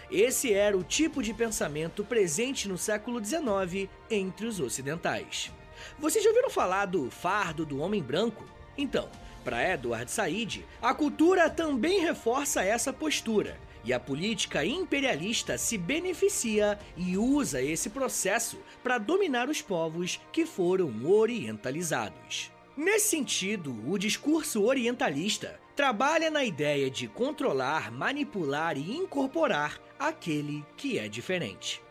Esse 0.09 0.53
era 0.53 0.77
o 0.77 0.83
tipo 0.83 1.21
de 1.21 1.33
pensamento 1.33 2.03
presente 2.03 2.67
no 2.67 2.77
século 2.77 3.23
XIX 3.23 3.89
entre 4.09 4.45
os 4.45 4.59
ocidentais. 4.59 5.51
Vocês 5.97 6.23
já 6.23 6.29
ouviram 6.29 6.49
falar 6.49 6.85
do 6.85 7.09
fardo 7.09 7.65
do 7.65 7.79
homem 7.79 8.01
branco? 8.01 8.45
Então, 8.77 9.09
para 9.43 9.73
Edward 9.73 10.09
Said, 10.11 10.65
a 10.81 10.93
cultura 10.93 11.49
também 11.49 11.99
reforça 12.01 12.63
essa 12.63 12.93
postura, 12.93 13.57
e 13.83 13.91
a 13.91 13.99
política 13.99 14.63
imperialista 14.63 15.57
se 15.57 15.77
beneficia 15.77 16.77
e 16.95 17.17
usa 17.17 17.61
esse 17.61 17.89
processo 17.89 18.59
para 18.83 18.97
dominar 18.97 19.49
os 19.49 19.61
povos 19.61 20.19
que 20.31 20.45
foram 20.45 21.05
orientalizados. 21.05 22.51
Nesse 22.77 23.09
sentido, 23.09 23.75
o 23.87 23.97
discurso 23.97 24.63
orientalista 24.63 25.59
trabalha 25.75 26.29
na 26.29 26.43
ideia 26.43 26.89
de 26.89 27.07
controlar, 27.07 27.91
manipular 27.91 28.77
e 28.77 28.95
incorporar 28.95 29.79
aquele 29.97 30.65
que 30.75 30.97
é 30.97 31.07
diferente. 31.07 31.81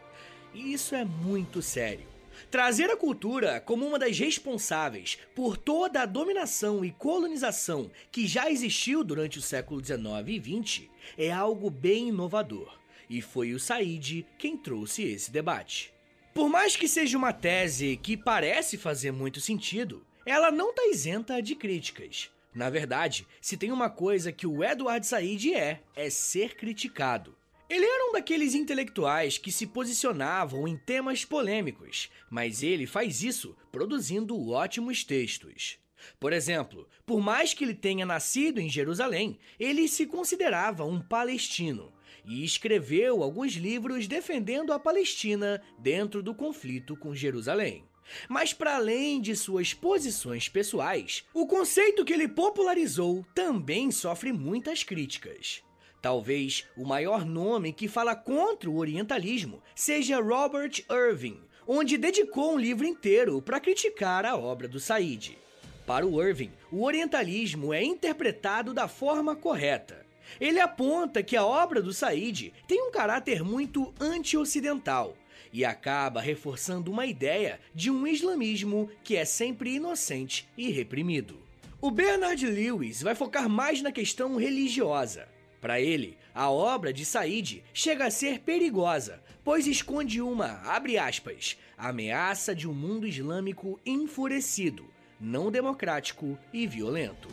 E 0.52 0.72
isso 0.72 0.94
é 0.94 1.04
muito 1.04 1.62
sério. 1.62 2.08
Trazer 2.50 2.90
a 2.90 2.96
cultura 2.96 3.60
como 3.60 3.86
uma 3.86 3.98
das 3.98 4.18
responsáveis 4.18 5.18
por 5.34 5.56
toda 5.56 6.02
a 6.02 6.06
dominação 6.06 6.84
e 6.84 6.90
colonização 6.90 7.90
que 8.10 8.26
já 8.26 8.50
existiu 8.50 9.04
durante 9.04 9.38
o 9.38 9.42
século 9.42 9.84
XIX 9.84 10.00
e 10.26 10.60
XX 10.60 10.88
é 11.16 11.30
algo 11.30 11.70
bem 11.70 12.08
inovador. 12.08 12.78
E 13.08 13.20
foi 13.20 13.52
o 13.52 13.60
Said 13.60 14.26
quem 14.38 14.56
trouxe 14.56 15.02
esse 15.02 15.30
debate. 15.30 15.92
Por 16.32 16.48
mais 16.48 16.76
que 16.76 16.88
seja 16.88 17.18
uma 17.18 17.32
tese 17.32 17.96
que 17.96 18.16
parece 18.16 18.78
fazer 18.78 19.10
muito 19.10 19.40
sentido, 19.40 20.06
ela 20.24 20.50
não 20.50 20.70
está 20.70 20.86
isenta 20.86 21.42
de 21.42 21.54
críticas. 21.54 22.30
Na 22.54 22.68
verdade, 22.68 23.26
se 23.40 23.56
tem 23.56 23.70
uma 23.70 23.88
coisa 23.88 24.32
que 24.32 24.46
o 24.46 24.64
Edward 24.64 25.06
Said 25.06 25.54
é, 25.54 25.80
é 25.94 26.10
ser 26.10 26.56
criticado. 26.56 27.36
Ele 27.68 27.86
era 27.86 28.08
um 28.08 28.12
daqueles 28.12 28.54
intelectuais 28.54 29.38
que 29.38 29.52
se 29.52 29.68
posicionavam 29.68 30.66
em 30.66 30.76
temas 30.76 31.24
polêmicos, 31.24 32.10
mas 32.28 32.64
ele 32.64 32.84
faz 32.84 33.22
isso 33.22 33.56
produzindo 33.70 34.50
ótimos 34.50 35.04
textos. 35.04 35.78
Por 36.18 36.32
exemplo, 36.32 36.88
por 37.06 37.20
mais 37.20 37.54
que 37.54 37.62
ele 37.62 37.74
tenha 37.74 38.04
nascido 38.04 38.58
em 38.60 38.68
Jerusalém, 38.68 39.38
ele 39.58 39.86
se 39.86 40.06
considerava 40.06 40.84
um 40.84 41.00
palestino 41.00 41.92
e 42.24 42.44
escreveu 42.44 43.22
alguns 43.22 43.52
livros 43.52 44.08
defendendo 44.08 44.72
a 44.72 44.78
Palestina 44.78 45.62
dentro 45.78 46.22
do 46.22 46.34
conflito 46.34 46.96
com 46.96 47.14
Jerusalém. 47.14 47.84
Mas, 48.28 48.52
para 48.52 48.76
além 48.76 49.20
de 49.20 49.34
suas 49.36 49.74
posições 49.74 50.48
pessoais, 50.48 51.24
o 51.32 51.46
conceito 51.46 52.04
que 52.04 52.12
ele 52.12 52.28
popularizou 52.28 53.24
também 53.34 53.90
sofre 53.90 54.32
muitas 54.32 54.82
críticas. 54.82 55.62
Talvez 56.00 56.64
o 56.76 56.86
maior 56.86 57.24
nome 57.24 57.72
que 57.72 57.86
fala 57.86 58.16
contra 58.16 58.70
o 58.70 58.78
orientalismo 58.78 59.62
seja 59.74 60.20
Robert 60.20 60.82
Irving, 60.90 61.38
onde 61.66 61.98
dedicou 61.98 62.54
um 62.54 62.58
livro 62.58 62.86
inteiro 62.86 63.42
para 63.42 63.60
criticar 63.60 64.24
a 64.24 64.36
obra 64.36 64.66
do 64.66 64.80
Said. 64.80 65.38
Para 65.86 66.06
o 66.06 66.22
Irving, 66.22 66.52
o 66.70 66.84
orientalismo 66.84 67.74
é 67.74 67.82
interpretado 67.82 68.72
da 68.72 68.88
forma 68.88 69.36
correta. 69.36 70.06
Ele 70.40 70.60
aponta 70.60 71.22
que 71.22 71.36
a 71.36 71.44
obra 71.44 71.82
do 71.82 71.92
Said 71.92 72.52
tem 72.66 72.80
um 72.82 72.90
caráter 72.90 73.42
muito 73.42 73.92
anti-ocidental 74.00 75.16
e 75.52 75.64
acaba 75.64 76.20
reforçando 76.20 76.90
uma 76.90 77.06
ideia 77.06 77.60
de 77.74 77.90
um 77.90 78.06
islamismo 78.06 78.90
que 79.02 79.16
é 79.16 79.24
sempre 79.24 79.74
inocente 79.74 80.48
e 80.56 80.70
reprimido. 80.70 81.38
O 81.80 81.90
Bernard 81.90 82.46
Lewis 82.46 83.02
vai 83.02 83.14
focar 83.14 83.48
mais 83.48 83.80
na 83.80 83.90
questão 83.90 84.36
religiosa. 84.36 85.26
Para 85.60 85.80
ele, 85.80 86.16
a 86.34 86.50
obra 86.50 86.92
de 86.92 87.04
Said 87.04 87.62
chega 87.72 88.06
a 88.06 88.10
ser 88.10 88.40
perigosa, 88.40 89.22
pois 89.44 89.66
esconde 89.66 90.20
uma, 90.20 90.60
abre 90.64 90.98
aspas, 90.98 91.58
ameaça 91.76 92.54
de 92.54 92.68
um 92.68 92.72
mundo 92.72 93.06
islâmico 93.06 93.80
enfurecido, 93.84 94.86
não 95.20 95.50
democrático 95.50 96.38
e 96.52 96.66
violento. 96.66 97.28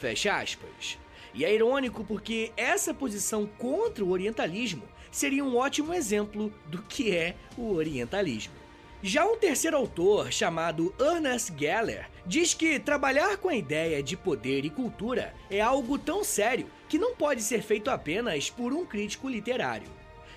Fecha 0.00 0.36
aspas. 0.36 0.98
E 1.34 1.44
é 1.44 1.54
irônico 1.54 2.04
porque 2.04 2.52
essa 2.56 2.92
posição 2.92 3.46
contra 3.46 4.04
o 4.04 4.10
orientalismo 4.10 4.82
seria 5.12 5.44
um 5.44 5.56
ótimo 5.56 5.94
exemplo 5.94 6.52
do 6.66 6.82
que 6.82 7.14
é 7.14 7.36
o 7.56 7.72
orientalismo. 7.72 8.54
Já 9.04 9.24
um 9.26 9.36
terceiro 9.36 9.76
autor, 9.76 10.32
chamado 10.32 10.94
Ernest 10.98 11.52
Geller, 11.58 12.08
diz 12.24 12.54
que 12.54 12.78
trabalhar 12.78 13.36
com 13.36 13.48
a 13.48 13.54
ideia 13.54 14.02
de 14.02 14.16
poder 14.16 14.64
e 14.64 14.70
cultura 14.70 15.34
é 15.50 15.60
algo 15.60 15.98
tão 15.98 16.22
sério 16.22 16.68
que 16.88 16.98
não 16.98 17.14
pode 17.14 17.42
ser 17.42 17.62
feito 17.62 17.90
apenas 17.90 18.48
por 18.48 18.72
um 18.72 18.86
crítico 18.86 19.28
literário. 19.28 19.88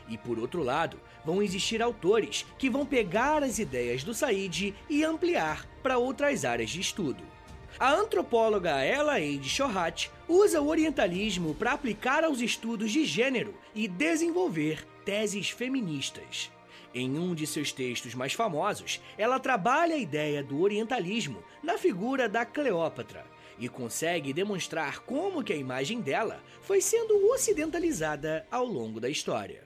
E 0.10 0.18
por 0.18 0.40
outro 0.40 0.64
lado, 0.64 1.00
vão 1.24 1.42
existir 1.42 1.82
autores 1.82 2.46
que 2.58 2.70
vão 2.70 2.86
pegar 2.86 3.44
as 3.44 3.60
ideias 3.60 4.04
do 4.04 4.14
Said 4.14 4.74
e 4.90 5.04
ampliar 5.04 5.66
para 5.82 5.98
outras 5.98 6.44
áreas 6.44 6.70
de 6.70 6.82
estudo. 6.82 7.24
A 7.80 7.94
antropóloga 7.94 8.84
Ella 8.84 9.20
Eide 9.20 9.50
Shohat 9.50 10.10
usa 10.28 10.62
o 10.62 10.68
orientalismo 10.68 11.54
para 11.56 11.74
aplicar 11.74 12.24
aos 12.24 12.42
estudos 12.42 12.92
de 12.92 13.06
gênero 13.06 13.54
e 13.74 13.88
desenvolver 13.88 14.86
teses 15.04 15.50
feministas. 15.50 16.52
Em 16.94 17.20
um 17.20 17.36
de 17.36 17.46
seus 17.46 17.72
textos 17.72 18.16
mais 18.16 18.34
famosos, 18.34 19.02
ela 19.18 19.40
trabalha 19.40 19.96
a 19.96 20.00
ideia 20.00 20.42
do 20.42 20.62
orientalismo 20.62 21.44
na 21.62 21.78
figura 21.78 22.30
da 22.30 22.46
Cleópatra 22.46 23.26
e 23.60 23.68
consegue 23.68 24.34
demonstrar 24.34 25.00
como 25.00 25.44
que 25.44 25.54
a 25.54 25.58
imagem 25.58 26.02
dela 26.02 26.42
foi 26.62 26.82
sendo 26.82 27.30
ocidentalizada 27.32 28.46
ao 28.50 28.66
longo 28.66 29.00
da 29.00 29.10
história. 29.10 29.64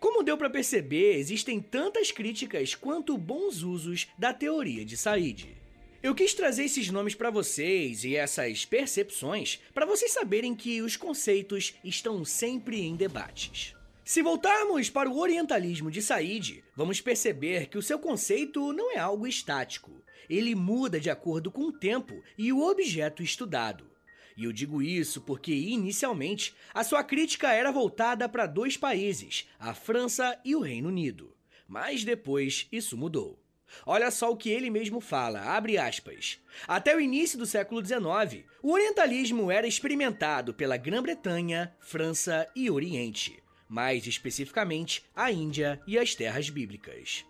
Como 0.00 0.22
deu 0.22 0.36
para 0.36 0.50
perceber, 0.50 1.18
existem 1.18 1.60
tantas 1.60 2.10
críticas 2.10 2.74
quanto 2.74 3.16
bons 3.16 3.62
usos 3.62 4.08
da 4.18 4.32
teoria 4.32 4.84
de 4.84 4.96
Said. 4.96 5.65
Eu 6.02 6.14
quis 6.14 6.34
trazer 6.34 6.64
esses 6.64 6.90
nomes 6.90 7.14
para 7.14 7.30
vocês 7.30 8.04
e 8.04 8.14
essas 8.14 8.64
percepções 8.64 9.60
para 9.72 9.86
vocês 9.86 10.12
saberem 10.12 10.54
que 10.54 10.82
os 10.82 10.96
conceitos 10.96 11.74
estão 11.82 12.24
sempre 12.24 12.80
em 12.82 12.94
debates. 12.94 13.74
Se 14.04 14.22
voltarmos 14.22 14.88
para 14.88 15.10
o 15.10 15.18
orientalismo 15.18 15.90
de 15.90 16.00
Said, 16.00 16.62
vamos 16.76 17.00
perceber 17.00 17.66
que 17.66 17.78
o 17.78 17.82
seu 17.82 17.98
conceito 17.98 18.72
não 18.72 18.92
é 18.92 18.98
algo 18.98 19.26
estático. 19.26 19.90
Ele 20.28 20.54
muda 20.54 21.00
de 21.00 21.10
acordo 21.10 21.50
com 21.50 21.62
o 21.62 21.72
tempo 21.72 22.22
e 22.36 22.52
o 22.52 22.62
objeto 22.62 23.22
estudado. 23.22 23.90
E 24.36 24.44
eu 24.44 24.52
digo 24.52 24.82
isso 24.82 25.22
porque, 25.22 25.52
inicialmente, 25.52 26.54
a 26.74 26.84
sua 26.84 27.02
crítica 27.02 27.52
era 27.52 27.72
voltada 27.72 28.28
para 28.28 28.46
dois 28.46 28.76
países, 28.76 29.48
a 29.58 29.72
França 29.72 30.38
e 30.44 30.54
o 30.54 30.60
Reino 30.60 30.88
Unido. 30.88 31.34
Mas 31.66 32.04
depois 32.04 32.68
isso 32.70 32.96
mudou. 32.96 33.45
Olha 33.84 34.10
só 34.10 34.30
o 34.30 34.36
que 34.36 34.50
ele 34.50 34.70
mesmo 34.70 35.00
fala, 35.00 35.40
abre 35.40 35.76
aspas. 35.76 36.38
Até 36.66 36.94
o 36.96 37.00
início 37.00 37.38
do 37.38 37.46
século 37.46 37.84
XIX, 37.84 38.44
o 38.62 38.72
orientalismo 38.72 39.50
era 39.50 39.66
experimentado 39.66 40.54
pela 40.54 40.76
Grã-Bretanha, 40.76 41.74
França 41.80 42.48
e 42.54 42.70
Oriente, 42.70 43.42
mais 43.68 44.06
especificamente 44.06 45.04
a 45.14 45.30
Índia 45.30 45.80
e 45.86 45.98
as 45.98 46.14
terras 46.14 46.48
bíblicas. 46.48 47.24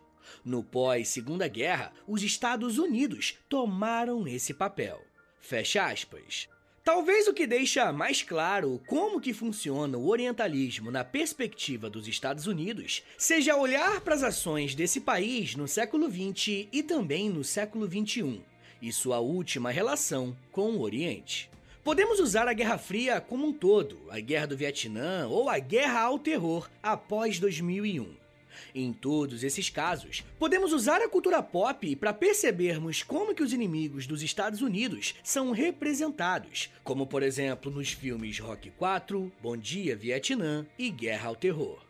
No 0.45 0.63
pós-Segunda 0.63 1.49
Guerra, 1.49 1.93
os 2.07 2.23
Estados 2.23 2.79
Unidos 2.79 3.39
tomaram 3.49 4.27
esse 4.27 4.53
papel. 4.53 5.03
Fecha 5.41 5.87
aspas. 5.87 6.49
Talvez 6.87 7.27
o 7.27 7.35
que 7.35 7.49
deixa 7.49 7.92
mais 7.92 8.22
claro 8.22 8.81
como 8.87 9.20
que 9.20 9.35
funciona 9.35 9.99
o 9.99 10.07
orientalismo 10.07 10.88
na 10.88 11.03
perspectiva 11.03 11.90
dos 11.90 12.07
Estados 12.07 12.46
Unidos 12.46 13.03
seja 13.18 13.57
olhar 13.57 14.01
para 14.03 14.14
as 14.14 14.22
ações 14.22 14.72
desse 14.72 15.01
país 15.01 15.57
no 15.57 15.66
século 15.66 16.09
XX 16.09 16.68
e 16.72 16.85
também 16.85 17.29
no 17.29 17.42
século 17.42 17.88
XXI, 17.88 18.40
e 18.81 18.92
sua 18.92 19.18
última 19.18 19.72
relação 19.72 20.37
com 20.53 20.77
o 20.77 20.81
Oriente. 20.83 21.51
Podemos 21.83 22.20
usar 22.20 22.46
a 22.46 22.53
Guerra 22.53 22.79
Fria 22.79 23.20
como 23.20 23.49
um 23.49 23.53
todo, 23.53 23.99
a 24.09 24.20
Guerra 24.20 24.46
do 24.46 24.57
Vietnã 24.57 25.27
ou 25.27 25.51
a 25.51 25.59
Guerra 25.59 26.03
ao 26.03 26.20
Terror 26.20 26.70
após 26.81 27.40
2001. 27.40 28.26
Em 28.75 28.92
todos 28.92 29.42
esses 29.42 29.69
casos, 29.69 30.25
podemos 30.38 30.73
usar 30.73 31.01
a 31.01 31.09
cultura 31.09 31.42
pop 31.42 31.95
para 31.97 32.12
percebermos 32.12 33.03
como 33.03 33.35
que 33.35 33.42
os 33.42 33.53
inimigos 33.53 34.07
dos 34.07 34.23
Estados 34.23 34.62
Unidos 34.62 35.14
são 35.23 35.51
representados, 35.51 36.71
como 36.85 37.07
por 37.07 37.23
exemplo 37.23 37.71
nos 37.71 37.92
filmes 37.92 38.38
Rock 38.38 38.71
4, 38.71 39.33
Bom 39.42 39.57
Dia 39.57 39.97
Vietnã 39.97 40.66
e 40.79 40.90
Guerra 40.90 41.29
ao 41.29 41.37
Terror. 41.37 41.85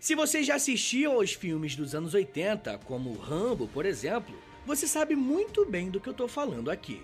Se 0.00 0.14
você 0.14 0.42
já 0.42 0.54
assistiu 0.54 1.12
aos 1.12 1.32
filmes 1.32 1.74
dos 1.74 1.94
anos 1.94 2.14
80, 2.14 2.78
como 2.78 3.16
Rambo, 3.16 3.66
por 3.68 3.84
exemplo, 3.84 4.34
você 4.66 4.86
sabe 4.86 5.16
muito 5.16 5.64
bem 5.64 5.90
do 5.90 5.98
que 5.98 6.08
eu 6.08 6.12
estou 6.12 6.28
falando 6.28 6.70
aqui. 6.70 7.02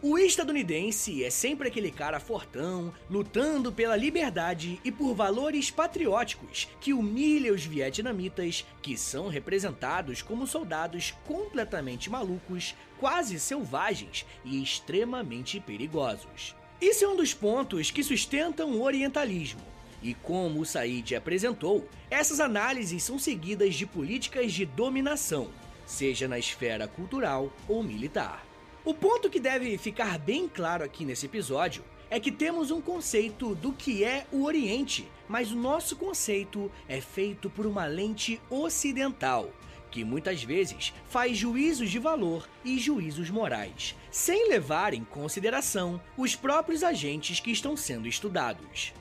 O 0.00 0.18
estadunidense 0.18 1.22
é 1.22 1.30
sempre 1.30 1.68
aquele 1.68 1.90
cara 1.90 2.18
fortão, 2.18 2.92
lutando 3.10 3.72
pela 3.72 3.96
liberdade 3.96 4.80
e 4.84 4.90
por 4.90 5.14
valores 5.14 5.70
patrióticos 5.70 6.68
que 6.80 6.92
humilha 6.92 7.52
os 7.52 7.64
vietnamitas, 7.64 8.64
que 8.80 8.96
são 8.96 9.28
representados 9.28 10.22
como 10.22 10.46
soldados 10.46 11.12
completamente 11.24 12.08
malucos, 12.08 12.74
quase 12.98 13.38
selvagens 13.38 14.24
e 14.44 14.62
extremamente 14.62 15.60
perigosos. 15.60 16.54
Isso 16.80 17.04
é 17.04 17.08
um 17.08 17.16
dos 17.16 17.34
pontos 17.34 17.90
que 17.90 18.02
sustentam 18.02 18.72
o 18.72 18.82
orientalismo. 18.82 19.60
E 20.02 20.14
como 20.14 20.60
o 20.60 20.66
Said 20.66 21.14
apresentou, 21.14 21.88
essas 22.10 22.40
análises 22.40 23.04
são 23.04 23.20
seguidas 23.20 23.76
de 23.76 23.86
políticas 23.86 24.52
de 24.52 24.66
dominação, 24.66 25.48
seja 25.86 26.26
na 26.26 26.40
esfera 26.40 26.88
cultural 26.88 27.52
ou 27.68 27.84
militar. 27.84 28.51
O 28.84 28.92
ponto 28.92 29.30
que 29.30 29.38
deve 29.38 29.78
ficar 29.78 30.18
bem 30.18 30.48
claro 30.48 30.82
aqui 30.82 31.04
nesse 31.04 31.26
episódio 31.26 31.84
é 32.10 32.18
que 32.18 32.32
temos 32.32 32.72
um 32.72 32.80
conceito 32.80 33.54
do 33.54 33.72
que 33.72 34.02
é 34.02 34.26
o 34.32 34.42
Oriente, 34.42 35.08
mas 35.28 35.52
o 35.52 35.56
nosso 35.56 35.94
conceito 35.94 36.68
é 36.88 37.00
feito 37.00 37.48
por 37.48 37.64
uma 37.64 37.86
lente 37.86 38.40
ocidental, 38.50 39.52
que 39.88 40.02
muitas 40.02 40.42
vezes 40.42 40.92
faz 41.06 41.36
juízos 41.38 41.92
de 41.92 42.00
valor 42.00 42.48
e 42.64 42.76
juízos 42.76 43.30
morais, 43.30 43.94
sem 44.10 44.48
levar 44.48 44.94
em 44.94 45.04
consideração 45.04 46.02
os 46.16 46.34
próprios 46.34 46.82
agentes 46.82 47.38
que 47.38 47.52
estão 47.52 47.76
sendo 47.76 48.08
estudados. 48.08 48.92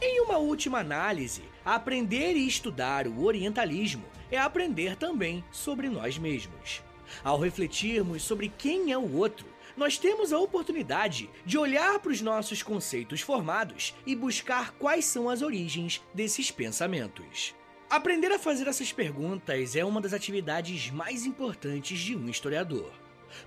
Em 0.00 0.20
uma 0.20 0.38
última 0.38 0.78
análise, 0.78 1.42
aprender 1.64 2.36
e 2.36 2.46
estudar 2.46 3.08
o 3.08 3.24
orientalismo 3.24 4.04
é 4.30 4.38
aprender 4.38 4.94
também 4.94 5.44
sobre 5.50 5.88
nós 5.88 6.16
mesmos. 6.18 6.84
Ao 7.22 7.38
refletirmos 7.38 8.22
sobre 8.22 8.48
quem 8.48 8.92
é 8.92 8.98
o 8.98 9.16
outro, 9.16 9.46
nós 9.76 9.98
temos 9.98 10.32
a 10.32 10.38
oportunidade 10.38 11.28
de 11.44 11.58
olhar 11.58 11.98
para 11.98 12.12
os 12.12 12.20
nossos 12.20 12.62
conceitos 12.62 13.20
formados 13.20 13.94
e 14.06 14.14
buscar 14.14 14.72
quais 14.72 15.04
são 15.04 15.28
as 15.28 15.42
origens 15.42 16.02
desses 16.14 16.50
pensamentos. 16.50 17.54
Aprender 17.90 18.32
a 18.32 18.38
fazer 18.38 18.66
essas 18.66 18.92
perguntas 18.92 19.76
é 19.76 19.84
uma 19.84 20.00
das 20.00 20.12
atividades 20.12 20.90
mais 20.90 21.26
importantes 21.26 21.98
de 21.98 22.16
um 22.16 22.28
historiador. 22.28 22.92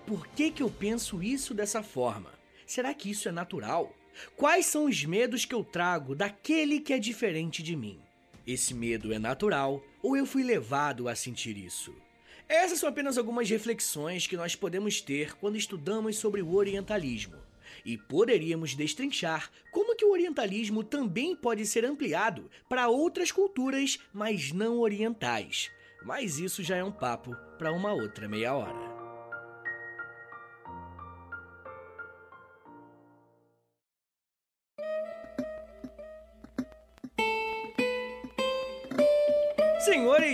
Por 0.06 0.27
que, 0.27 0.51
que 0.51 0.62
eu 0.62 0.69
penso 0.69 1.23
isso 1.23 1.53
dessa 1.53 1.82
forma? 1.82 2.32
Será 2.65 2.93
que 2.93 3.10
isso 3.10 3.30
é 3.30 3.32
natural? 3.32 3.93
Quais 4.36 4.65
são 4.65 4.86
os 4.86 5.03
medos 5.06 5.45
que 5.45 5.56
eu 5.56 5.63
trago 5.63 6.15
daquele 6.15 6.80
que 6.80 6.93
é 6.93 6.99
diferente 6.99 7.63
de 7.63 7.75
mim? 7.75 7.99
Esse 8.45 8.73
medo 8.73 9.13
é 9.13 9.19
natural 9.19 9.84
ou 10.01 10.15
eu 10.15 10.25
fui 10.25 10.43
levado 10.43 11.08
a 11.08 11.15
sentir 11.15 11.58
isso? 11.58 11.93
Essas 12.49 12.79
são 12.79 12.88
apenas 12.88 13.17
algumas 13.17 13.49
reflexões 13.49 14.25
que 14.25 14.38
nós 14.38 14.55
podemos 14.55 15.01
ter 15.01 15.36
quando 15.36 15.57
estudamos 15.57 16.17
sobre 16.17 16.41
o 16.41 16.55
orientalismo. 16.55 17.36
E 17.86 17.97
poderíamos 17.97 18.73
destrinchar 18.73 19.51
como 19.71 19.95
que 19.95 20.05
o 20.05 20.12
orientalismo 20.12 20.83
também 20.83 21.36
pode 21.36 21.65
ser 21.65 21.83
ampliado 21.83 22.49
para 22.69 22.88
outras 22.88 23.31
culturas, 23.31 23.99
mas 24.13 24.53
não 24.53 24.79
orientais. 24.79 25.69
Mas 26.05 26.39
isso 26.39 26.63
já 26.63 26.77
é 26.77 26.83
um 26.83 26.91
papo 26.91 27.36
para 27.57 27.73
uma 27.73 27.91
outra 27.91 28.29
meia 28.29 28.53
hora. 28.53 28.87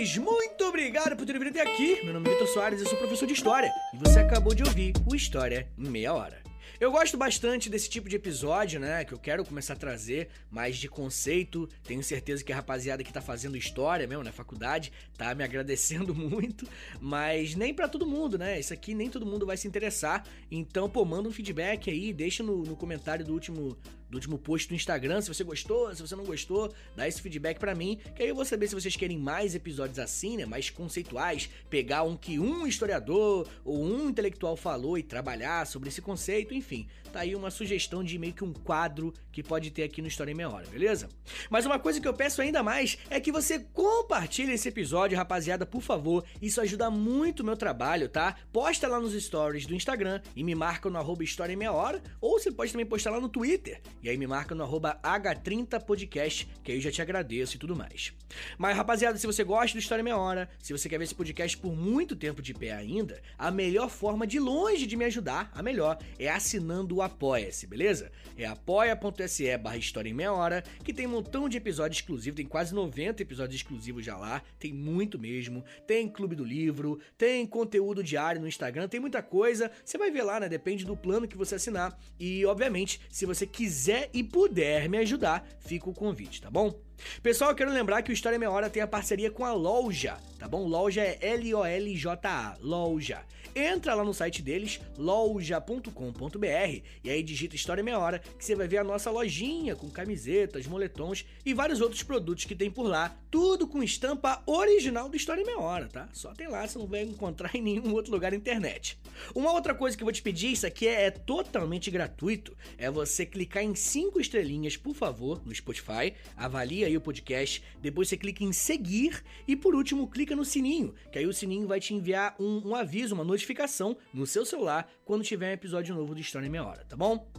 Senhores, 0.04 0.18
muito 0.18 0.64
obrigado 0.64 1.16
por 1.16 1.24
terem 1.24 1.40
vindo 1.40 1.58
até 1.58 1.62
aqui. 1.62 2.04
Meu 2.04 2.12
nome 2.12 2.28
é 2.28 2.32
Vitor 2.32 2.46
Soares, 2.48 2.80
eu 2.80 2.86
sou 2.86 2.98
professor 2.98 3.26
de 3.26 3.32
História 3.32 3.72
e 3.92 3.96
você 3.96 4.18
acabou 4.18 4.54
de 4.54 4.62
ouvir 4.62 4.92
o 5.06 5.14
História 5.14 5.68
em 5.78 5.88
Meia 5.88 6.12
Hora. 6.12 6.42
Eu 6.80 6.90
gosto 6.90 7.16
bastante 7.16 7.70
desse 7.70 7.88
tipo 7.88 8.08
de 8.08 8.16
episódio, 8.16 8.80
né? 8.80 9.04
Que 9.04 9.14
eu 9.14 9.18
quero 9.18 9.44
começar 9.44 9.74
a 9.74 9.76
trazer 9.76 10.28
mais 10.50 10.76
de 10.76 10.88
conceito. 10.88 11.68
Tenho 11.84 12.02
certeza 12.02 12.44
que 12.44 12.52
a 12.52 12.56
rapaziada 12.56 13.04
que 13.04 13.12
tá 13.12 13.20
fazendo 13.20 13.56
história 13.56 14.06
mesmo 14.06 14.24
na 14.24 14.32
faculdade 14.32 14.92
tá 15.16 15.34
me 15.34 15.44
agradecendo 15.44 16.12
muito. 16.14 16.68
Mas 17.00 17.54
nem 17.54 17.72
para 17.72 17.88
todo 17.88 18.04
mundo, 18.04 18.36
né? 18.36 18.58
Isso 18.58 18.74
aqui 18.74 18.92
nem 18.92 19.08
todo 19.08 19.24
mundo 19.24 19.46
vai 19.46 19.56
se 19.56 19.68
interessar. 19.68 20.24
Então, 20.50 20.90
pô, 20.90 21.04
manda 21.04 21.28
um 21.28 21.32
feedback 21.32 21.88
aí, 21.90 22.12
deixa 22.12 22.42
no, 22.42 22.64
no 22.64 22.76
comentário 22.76 23.24
do 23.24 23.32
último 23.32 23.76
do 24.08 24.16
último 24.16 24.38
post 24.38 24.68
do 24.68 24.74
Instagram, 24.74 25.20
se 25.20 25.28
você 25.28 25.44
gostou, 25.44 25.94
se 25.94 26.02
você 26.02 26.14
não 26.14 26.24
gostou, 26.24 26.72
dá 26.96 27.06
esse 27.08 27.20
feedback 27.20 27.58
para 27.58 27.74
mim, 27.74 27.98
que 28.14 28.22
aí 28.22 28.28
eu 28.28 28.34
vou 28.34 28.44
saber 28.44 28.68
se 28.68 28.74
vocês 28.74 28.96
querem 28.96 29.18
mais 29.18 29.54
episódios 29.54 29.98
assim, 29.98 30.36
né, 30.36 30.46
mais 30.46 30.70
conceituais, 30.70 31.48
pegar 31.68 32.02
um 32.02 32.16
que 32.16 32.38
um 32.38 32.66
historiador 32.66 33.48
ou 33.64 33.82
um 33.82 34.08
intelectual 34.08 34.56
falou 34.56 34.96
e 34.98 35.02
trabalhar 35.02 35.66
sobre 35.66 35.88
esse 35.88 36.00
conceito, 36.00 36.54
enfim. 36.54 36.86
Tá 37.14 37.20
aí 37.20 37.36
uma 37.36 37.48
sugestão 37.48 38.02
de 38.02 38.18
meio 38.18 38.32
que 38.32 38.42
um 38.42 38.52
quadro 38.52 39.14
que 39.30 39.40
pode 39.40 39.70
ter 39.70 39.84
aqui 39.84 40.02
no 40.02 40.08
História 40.08 40.32
em 40.32 40.34
Meia 40.34 40.50
Hora, 40.50 40.66
beleza? 40.66 41.08
Mas 41.48 41.64
uma 41.64 41.78
coisa 41.78 42.00
que 42.00 42.08
eu 42.08 42.12
peço 42.12 42.42
ainda 42.42 42.60
mais 42.60 42.98
é 43.08 43.20
que 43.20 43.30
você 43.30 43.60
compartilhe 43.72 44.50
esse 44.50 44.68
episódio, 44.68 45.16
rapaziada, 45.16 45.64
por 45.64 45.80
favor. 45.80 46.24
Isso 46.42 46.60
ajuda 46.60 46.90
muito 46.90 47.38
o 47.38 47.44
meu 47.44 47.56
trabalho, 47.56 48.08
tá? 48.08 48.34
Posta 48.52 48.88
lá 48.88 48.98
nos 48.98 49.12
stories 49.14 49.64
do 49.64 49.76
Instagram 49.76 50.20
e 50.34 50.42
me 50.42 50.56
marca 50.56 50.90
no 50.90 50.98
arroba 50.98 51.22
História 51.22 51.52
em 51.52 51.56
Meia 51.56 51.70
Hora, 51.70 52.02
ou 52.20 52.36
você 52.36 52.50
pode 52.50 52.72
também 52.72 52.84
postar 52.84 53.12
lá 53.12 53.20
no 53.20 53.28
Twitter 53.28 53.80
e 54.02 54.08
aí 54.08 54.18
me 54.18 54.26
marca 54.26 54.52
no 54.52 54.64
arroba 54.64 54.98
H30podcast, 55.00 56.48
que 56.64 56.72
aí 56.72 56.78
eu 56.78 56.82
já 56.82 56.90
te 56.90 57.00
agradeço 57.00 57.54
e 57.54 57.58
tudo 57.60 57.76
mais. 57.76 58.12
Mas, 58.58 58.76
rapaziada, 58.76 59.16
se 59.18 59.26
você 59.28 59.44
gosta 59.44 59.78
do 59.78 59.80
História 59.80 60.02
Meia 60.02 60.18
Hora, 60.18 60.48
se 60.60 60.72
você 60.72 60.88
quer 60.88 60.98
ver 60.98 61.04
esse 61.04 61.14
podcast 61.14 61.56
por 61.58 61.76
muito 61.76 62.16
tempo 62.16 62.42
de 62.42 62.52
pé 62.52 62.72
ainda, 62.72 63.22
a 63.38 63.52
melhor 63.52 63.88
forma 63.88 64.26
de 64.26 64.40
longe 64.40 64.84
de 64.84 64.96
me 64.96 65.04
ajudar, 65.04 65.52
a 65.54 65.62
melhor, 65.62 65.96
é 66.18 66.28
assinando 66.28 66.96
o 66.96 67.03
Apoia-se, 67.04 67.66
beleza? 67.66 68.10
É 68.36 68.46
apoia.se 68.46 69.56
barra 69.58 69.76
História 69.76 70.08
em 70.08 70.14
Meia 70.14 70.32
Hora, 70.32 70.62
que 70.82 70.92
tem 70.92 71.06
um 71.06 71.10
montão 71.10 71.48
de 71.48 71.56
episódios 71.56 71.98
exclusivos, 72.00 72.36
tem 72.36 72.46
quase 72.46 72.74
90 72.74 73.22
episódios 73.22 73.56
exclusivos 73.56 74.04
já 74.04 74.16
lá, 74.16 74.42
tem 74.58 74.72
muito 74.72 75.18
mesmo, 75.18 75.64
tem 75.86 76.08
Clube 76.08 76.34
do 76.34 76.44
Livro, 76.44 76.98
tem 77.16 77.46
conteúdo 77.46 78.02
diário 78.02 78.40
no 78.40 78.48
Instagram, 78.48 78.88
tem 78.88 79.00
muita 79.00 79.22
coisa, 79.22 79.70
você 79.84 79.98
vai 79.98 80.10
ver 80.10 80.22
lá, 80.22 80.40
né? 80.40 80.48
Depende 80.48 80.84
do 80.84 80.96
plano 80.96 81.28
que 81.28 81.36
você 81.36 81.56
assinar. 81.56 81.98
E, 82.18 82.44
obviamente, 82.46 83.00
se 83.10 83.26
você 83.26 83.46
quiser 83.46 84.08
e 84.12 84.22
puder 84.22 84.88
me 84.88 84.98
ajudar, 84.98 85.46
fica 85.60 85.88
o 85.88 85.94
convite, 85.94 86.40
tá 86.40 86.50
bom? 86.50 86.80
Pessoal, 87.22 87.50
eu 87.50 87.56
quero 87.56 87.72
lembrar 87.72 88.02
que 88.02 88.10
o 88.10 88.12
História 88.12 88.38
Meia 88.38 88.50
Hora 88.50 88.70
tem 88.70 88.82
a 88.82 88.86
parceria 88.86 89.30
com 89.30 89.44
a 89.44 89.52
Loja, 89.52 90.16
tá 90.38 90.48
bom? 90.48 90.66
Loja 90.66 91.00
é 91.00 91.18
L-O-L-J-A, 91.20 92.56
Loja. 92.60 93.22
Entra 93.54 93.94
lá 93.94 94.02
no 94.02 94.12
site 94.12 94.42
deles, 94.42 94.80
loja.com.br, 94.98 96.82
e 97.04 97.10
aí 97.10 97.22
digita 97.22 97.54
História 97.54 97.84
Meia 97.84 97.98
Hora, 97.98 98.18
que 98.18 98.44
você 98.44 98.56
vai 98.56 98.66
ver 98.66 98.78
a 98.78 98.84
nossa 98.84 99.10
lojinha 99.10 99.76
com 99.76 99.88
camisetas, 99.88 100.66
moletons 100.66 101.24
e 101.46 101.54
vários 101.54 101.80
outros 101.80 102.02
produtos 102.02 102.44
que 102.44 102.54
tem 102.54 102.70
por 102.70 102.82
lá, 102.82 103.16
tudo 103.34 103.66
com 103.66 103.82
estampa 103.82 104.40
original 104.46 105.08
do 105.08 105.16
História 105.16 105.44
Meia 105.44 105.58
Hora, 105.58 105.88
tá? 105.88 106.08
Só 106.12 106.32
tem 106.32 106.46
lá, 106.46 106.64
você 106.64 106.78
não 106.78 106.86
vai 106.86 107.02
encontrar 107.02 107.50
em 107.52 107.60
nenhum 107.60 107.92
outro 107.92 108.12
lugar 108.12 108.30
na 108.30 108.36
internet. 108.36 108.96
Uma 109.34 109.50
outra 109.50 109.74
coisa 109.74 109.96
que 109.96 110.04
eu 110.04 110.06
vou 110.06 110.12
te 110.12 110.22
pedir, 110.22 110.52
isso 110.52 110.64
aqui 110.64 110.86
é, 110.86 111.06
é 111.06 111.10
totalmente 111.10 111.90
gratuito, 111.90 112.56
é 112.78 112.88
você 112.88 113.26
clicar 113.26 113.64
em 113.64 113.74
cinco 113.74 114.20
estrelinhas, 114.20 114.76
por 114.76 114.94
favor, 114.94 115.42
no 115.44 115.52
Spotify, 115.52 116.14
avalia 116.36 116.86
aí 116.86 116.96
o 116.96 117.00
podcast, 117.00 117.60
depois 117.82 118.08
você 118.08 118.16
clica 118.16 118.44
em 118.44 118.52
seguir 118.52 119.20
e 119.48 119.56
por 119.56 119.74
último 119.74 120.06
clica 120.06 120.36
no 120.36 120.44
sininho, 120.44 120.94
que 121.10 121.18
aí 121.18 121.26
o 121.26 121.32
sininho 121.32 121.66
vai 121.66 121.80
te 121.80 121.92
enviar 121.92 122.36
um, 122.38 122.68
um 122.68 122.74
aviso, 122.76 123.16
uma 123.16 123.24
notificação 123.24 123.54
notificação 123.64 123.96
no 124.12 124.26
seu 124.26 124.44
celular 124.44 124.88
quando 125.04 125.24
tiver 125.24 125.50
um 125.50 125.54
episódio 125.54 125.94
novo 125.94 126.14
do 126.14 126.20
História 126.20 126.46
em 126.46 126.50
Meia 126.50 126.64
Hora, 126.64 126.84
tá 126.84 126.96
bom? 126.96 127.30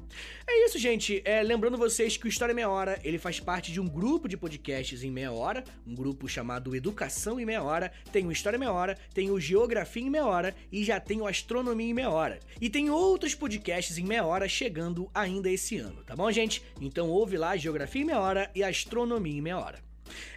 É 0.47 0.65
isso, 0.65 0.77
gente. 0.77 1.21
É, 1.25 1.41
lembrando 1.41 1.77
vocês 1.77 2.17
que 2.17 2.25
o 2.25 2.27
História 2.27 2.51
em 2.51 2.55
Meia 2.55 2.69
Hora 2.69 2.99
ele 3.03 3.17
faz 3.17 3.39
parte 3.39 3.71
de 3.71 3.79
um 3.79 3.87
grupo 3.87 4.27
de 4.27 4.37
podcasts 4.37 5.03
em 5.03 5.11
meia 5.11 5.31
hora, 5.31 5.63
um 5.85 5.93
grupo 5.95 6.27
chamado 6.27 6.75
Educação 6.75 7.39
em 7.39 7.45
Meia 7.45 7.63
Hora. 7.63 7.91
Tem 8.11 8.25
o 8.25 8.31
História 8.31 8.57
em 8.57 8.59
Meia 8.59 8.71
Hora, 8.71 8.97
tem 9.13 9.29
o 9.29 9.39
Geografia 9.39 10.03
em 10.03 10.09
Meia 10.09 10.25
Hora 10.25 10.55
e 10.71 10.83
já 10.83 10.99
tem 10.99 11.21
o 11.21 11.27
Astronomia 11.27 11.89
em 11.89 11.93
Meia 11.93 12.09
Hora. 12.09 12.39
E 12.59 12.69
tem 12.69 12.89
outros 12.89 13.35
podcasts 13.35 13.97
em 13.97 14.03
meia 14.03 14.25
hora 14.25 14.47
chegando 14.47 15.09
ainda 15.13 15.49
esse 15.49 15.77
ano, 15.77 16.03
tá 16.03 16.15
bom, 16.15 16.31
gente? 16.31 16.63
Então 16.81 17.09
ouve 17.09 17.37
lá 17.37 17.55
Geografia 17.55 18.01
em 18.01 18.05
Meia 18.05 18.19
Hora 18.19 18.51
e 18.55 18.63
Astronomia 18.63 19.37
em 19.37 19.41
Meia 19.41 19.57
Hora. 19.57 19.84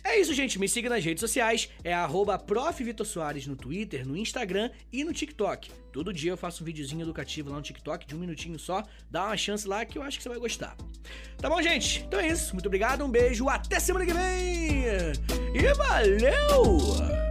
É 0.03 0.19
isso, 0.19 0.33
gente. 0.35 0.59
Me 0.59 0.69
siga 0.69 0.89
nas 0.89 1.05
redes 1.05 1.21
sociais. 1.21 1.69
É 1.85 1.93
arroba 1.93 2.39
no 3.47 3.57
Twitter, 3.57 4.07
no 4.07 4.17
Instagram 4.17 4.71
e 4.93 5.05
no 5.05 5.13
TikTok. 5.13 5.71
Todo 5.93 6.13
dia 6.13 6.33
eu 6.33 6.37
faço 6.37 6.63
um 6.63 6.67
videozinho 6.67 7.03
educativo 7.03 7.51
lá 7.51 7.57
no 7.57 7.63
TikTok, 7.63 8.07
de 8.07 8.15
um 8.15 8.19
minutinho 8.19 8.59
só. 8.59 8.83
Dá 9.11 9.27
uma 9.27 9.37
chance 9.37 9.67
lá 9.67 9.85
que 9.85 9.99
eu 9.99 10.03
acho 10.03 10.19
que 10.19 10.23
você 10.23 10.29
vai 10.29 10.39
gostar. 10.39 10.77
Tá 11.39 11.49
bom, 11.49 11.61
gente? 11.63 12.05
Então 12.07 12.21
é 12.21 12.29
isso. 12.29 12.55
Muito 12.55 12.67
obrigado, 12.67 13.05
um 13.05 13.11
beijo, 13.11 13.49
até 13.49 13.81
semana 13.81 14.07
que 14.07 14.13
vem! 14.13 14.85
E 15.55 15.75
valeu! 15.75 17.28